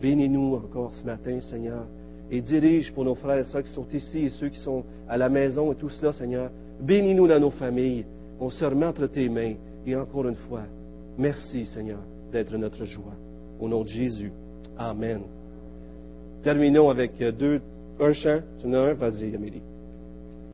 Bénis-nous 0.01 0.55
encore 0.55 0.93
ce 0.93 1.05
matin, 1.05 1.39
Seigneur, 1.39 1.85
et 2.29 2.41
dirige 2.41 2.93
pour 2.93 3.05
nos 3.05 3.15
frères 3.15 3.39
et 3.39 3.43
sœurs 3.43 3.63
qui 3.63 3.71
sont 3.71 3.87
ici 3.93 4.25
et 4.25 4.29
ceux 4.29 4.49
qui 4.49 4.59
sont 4.59 4.83
à 5.07 5.17
la 5.17 5.29
maison 5.29 5.71
et 5.71 5.75
tout 5.75 5.89
cela, 5.89 6.11
Seigneur. 6.13 6.51
Bénis-nous 6.81 7.27
dans 7.27 7.39
nos 7.39 7.51
familles. 7.51 8.05
On 8.39 8.49
se 8.49 8.63
remet 8.63 8.85
entre 8.85 9.07
tes 9.07 9.29
mains. 9.29 9.55
Et 9.85 9.95
encore 9.95 10.27
une 10.27 10.35
fois, 10.35 10.63
merci, 11.17 11.65
Seigneur, 11.65 11.99
d'être 12.31 12.55
notre 12.57 12.85
joie. 12.85 13.15
Au 13.59 13.67
nom 13.67 13.83
de 13.83 13.87
Jésus. 13.87 14.31
Amen. 14.77 15.21
Terminons 16.43 16.89
avec 16.89 17.17
deux, 17.17 17.61
un 17.99 18.13
chant. 18.13 18.39
Tu 18.59 18.67
en 18.67 18.73
as 18.73 18.91
un? 18.91 18.93
Vas-y, 18.93 19.33
Amélie. 19.33 19.61